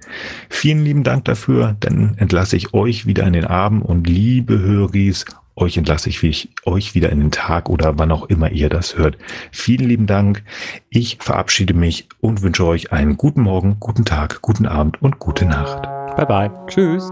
Vielen 0.48 0.84
lieben 0.84 1.02
Dank 1.04 1.24
dafür. 1.24 1.76
Dann 1.80 2.14
entlasse 2.18 2.56
ich 2.56 2.74
euch 2.74 3.06
wieder 3.06 3.26
in 3.26 3.32
den 3.32 3.44
Abend 3.44 3.84
und 3.84 4.06
liebe 4.06 4.58
Höris, 4.58 5.24
euch 5.54 5.76
entlasse 5.76 6.08
ich, 6.08 6.22
wie 6.22 6.28
ich 6.28 6.48
euch 6.64 6.94
wieder 6.94 7.10
in 7.10 7.20
den 7.20 7.30
Tag 7.30 7.68
oder 7.68 7.98
wann 7.98 8.10
auch 8.10 8.24
immer 8.24 8.50
ihr 8.50 8.68
das 8.68 8.96
hört. 8.96 9.18
Vielen 9.50 9.88
lieben 9.88 10.06
Dank. 10.06 10.42
Ich 10.88 11.18
verabschiede 11.20 11.74
mich 11.74 12.08
und 12.20 12.42
wünsche 12.42 12.64
euch 12.64 12.92
einen 12.92 13.16
guten 13.16 13.42
Morgen, 13.42 13.76
guten 13.78 14.04
Tag, 14.04 14.40
guten 14.40 14.66
Abend 14.66 15.02
und 15.02 15.18
gute 15.18 15.44
Nacht. 15.44 15.82
Bye 16.16 16.26
bye. 16.26 16.50
Tschüss. 16.68 17.10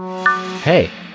Hey, 0.63 0.89